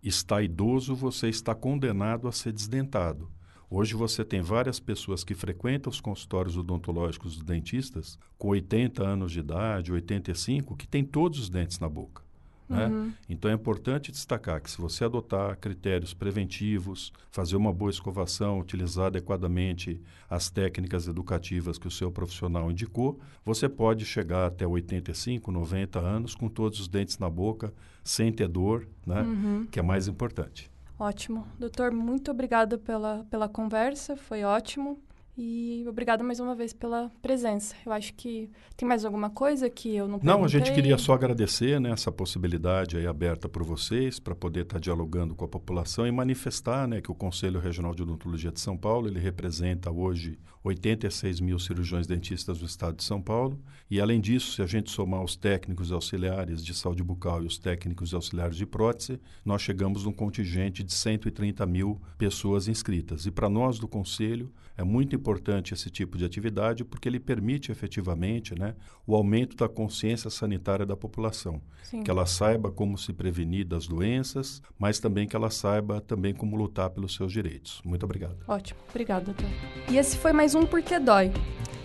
está 0.00 0.40
idoso, 0.40 0.94
você 0.94 1.28
está 1.28 1.52
condenado 1.52 2.28
a 2.28 2.32
ser 2.32 2.52
desdentado. 2.52 3.28
Hoje 3.74 3.94
você 3.94 4.22
tem 4.22 4.42
várias 4.42 4.78
pessoas 4.78 5.24
que 5.24 5.34
frequentam 5.34 5.90
os 5.90 5.98
consultórios 5.98 6.58
odontológicos 6.58 7.36
dos 7.36 7.42
dentistas 7.42 8.18
com 8.36 8.48
80 8.48 9.02
anos 9.02 9.32
de 9.32 9.40
idade, 9.40 9.90
85, 9.90 10.76
que 10.76 10.86
têm 10.86 11.02
todos 11.02 11.38
os 11.38 11.48
dentes 11.48 11.78
na 11.78 11.88
boca. 11.88 12.22
Né? 12.68 12.86
Uhum. 12.86 13.12
Então 13.30 13.50
é 13.50 13.54
importante 13.54 14.12
destacar 14.12 14.60
que 14.60 14.70
se 14.70 14.76
você 14.76 15.06
adotar 15.06 15.56
critérios 15.56 16.12
preventivos, 16.12 17.14
fazer 17.30 17.56
uma 17.56 17.72
boa 17.72 17.90
escovação, 17.90 18.60
utilizar 18.60 19.06
adequadamente 19.06 19.98
as 20.28 20.50
técnicas 20.50 21.08
educativas 21.08 21.78
que 21.78 21.88
o 21.88 21.90
seu 21.90 22.12
profissional 22.12 22.70
indicou, 22.70 23.20
você 23.42 23.70
pode 23.70 24.04
chegar 24.04 24.48
até 24.48 24.66
85, 24.66 25.50
90 25.50 25.98
anos 25.98 26.34
com 26.34 26.46
todos 26.46 26.78
os 26.78 26.88
dentes 26.88 27.18
na 27.18 27.30
boca, 27.30 27.72
sem 28.04 28.30
ter 28.30 28.48
dor, 28.48 28.86
né? 29.06 29.22
Uhum. 29.22 29.66
que 29.70 29.78
é 29.78 29.82
mais 29.82 30.08
importante. 30.08 30.71
Ótimo. 31.02 31.44
Doutor, 31.58 31.90
muito 31.90 32.30
obrigada 32.30 32.78
pela, 32.78 33.26
pela 33.28 33.48
conversa, 33.48 34.16
foi 34.16 34.44
ótimo. 34.44 35.02
E 35.36 35.82
obrigada 35.88 36.22
mais 36.22 36.40
uma 36.40 36.54
vez 36.54 36.74
pela 36.74 37.10
presença. 37.22 37.74
Eu 37.86 37.92
acho 37.92 38.12
que 38.12 38.50
tem 38.76 38.86
mais 38.86 39.02
alguma 39.02 39.30
coisa 39.30 39.70
que 39.70 39.96
eu 39.96 40.06
não 40.06 40.20
Não, 40.22 40.44
a 40.44 40.48
gente 40.48 40.64
perguntei? 40.64 40.74
queria 40.74 40.98
só 40.98 41.14
agradecer 41.14 41.80
né, 41.80 41.90
essa 41.90 42.12
possibilidade 42.12 42.98
aí 42.98 43.06
aberta 43.06 43.48
por 43.48 43.62
vocês 43.62 44.20
para 44.20 44.34
poder 44.34 44.64
estar 44.64 44.78
dialogando 44.78 45.34
com 45.34 45.44
a 45.46 45.48
população 45.48 46.06
e 46.06 46.12
manifestar 46.12 46.86
né, 46.86 47.00
que 47.00 47.10
o 47.10 47.14
Conselho 47.14 47.60
Regional 47.60 47.94
de 47.94 48.02
Odontologia 48.02 48.52
de 48.52 48.60
São 48.60 48.76
Paulo 48.76 49.08
ele 49.08 49.18
representa 49.18 49.90
hoje 49.90 50.38
86 50.62 51.40
mil 51.40 51.58
cirurgiões 51.58 52.06
dentistas 52.06 52.58
do 52.58 52.66
estado 52.66 52.96
de 52.96 53.02
São 53.02 53.20
Paulo 53.20 53.58
e 53.92 54.00
além 54.00 54.22
disso, 54.22 54.52
se 54.52 54.62
a 54.62 54.66
gente 54.66 54.90
somar 54.90 55.22
os 55.22 55.36
técnicos 55.36 55.90
e 55.90 55.92
auxiliares 55.92 56.64
de 56.64 56.72
saúde 56.72 57.02
bucal 57.02 57.42
e 57.42 57.46
os 57.46 57.58
técnicos 57.58 58.10
e 58.10 58.14
auxiliares 58.14 58.56
de 58.56 58.64
prótese, 58.64 59.20
nós 59.44 59.60
chegamos 59.60 60.04
num 60.04 60.12
contingente 60.12 60.82
de 60.82 60.94
130 60.94 61.66
mil 61.66 62.00
pessoas 62.16 62.68
inscritas. 62.68 63.26
E 63.26 63.30
para 63.30 63.50
nós 63.50 63.78
do 63.78 63.86
Conselho 63.86 64.50
é 64.78 64.82
muito 64.82 65.14
importante 65.22 65.72
esse 65.72 65.88
tipo 65.88 66.18
de 66.18 66.24
atividade 66.24 66.84
porque 66.84 67.08
ele 67.08 67.20
permite 67.20 67.70
efetivamente 67.70 68.58
né, 68.58 68.74
o 69.06 69.14
aumento 69.14 69.56
da 69.56 69.68
consciência 69.68 70.28
sanitária 70.28 70.84
da 70.84 70.96
população. 70.96 71.62
Sim. 71.84 72.02
Que 72.02 72.10
ela 72.10 72.26
saiba 72.26 72.72
como 72.72 72.98
se 72.98 73.12
prevenir 73.12 73.64
das 73.64 73.86
doenças, 73.86 74.60
mas 74.76 74.98
também 74.98 75.28
que 75.28 75.36
ela 75.36 75.48
saiba 75.48 76.00
também 76.00 76.34
como 76.34 76.56
lutar 76.56 76.90
pelos 76.90 77.14
seus 77.14 77.32
direitos. 77.32 77.80
Muito 77.84 78.02
obrigado. 78.02 78.36
Ótimo, 78.48 78.80
obrigada, 78.90 79.26
doutor. 79.26 79.46
E 79.88 79.96
esse 79.96 80.18
foi 80.18 80.32
mais 80.32 80.56
um 80.56 80.66
Porque 80.66 80.98
Dói. 80.98 81.30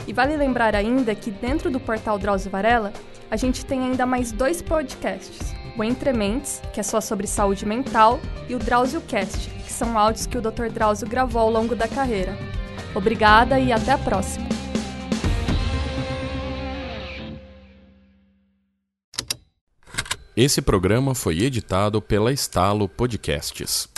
E 0.08 0.14
vale 0.14 0.36
lembrar 0.36 0.76
ainda 0.76 1.14
que 1.14 1.30
dentro 1.30 1.70
do 1.70 1.80
portal 1.80 2.18
Drauzio 2.18 2.50
Varela, 2.50 2.92
a 3.30 3.36
gente 3.36 3.66
tem 3.66 3.82
ainda 3.82 4.06
mais 4.06 4.32
dois 4.32 4.62
podcasts. 4.62 5.54
O 5.78 5.84
Entre 5.84 6.12
Mentes, 6.12 6.60
que 6.74 6.80
é 6.80 6.84
só 6.84 7.00
sobre 7.00 7.28
saúde 7.28 7.66
mental, 7.66 8.20
e 8.50 8.56
o 8.56 8.60
Drauzio 8.60 9.02
Cast, 9.02 9.50
que 9.50 9.72
são 9.72 9.98
áudios 9.98 10.26
que 10.26 10.38
o 10.38 10.42
Dr. 10.42 10.70
Drauzio 10.74 11.08
gravou 11.08 11.42
ao 11.42 11.52
longo 11.52 11.76
da 11.76 11.88
carreira. 11.88 12.36
Obrigada 12.96 13.60
e 13.60 13.72
até 13.72 13.92
a 13.92 13.98
próxima. 13.98 14.48
Esse 20.36 20.62
programa 20.62 21.16
foi 21.16 21.40
editado 21.40 22.00
pela 22.00 22.32
Estalo 22.32 22.88
Podcasts. 22.88 23.90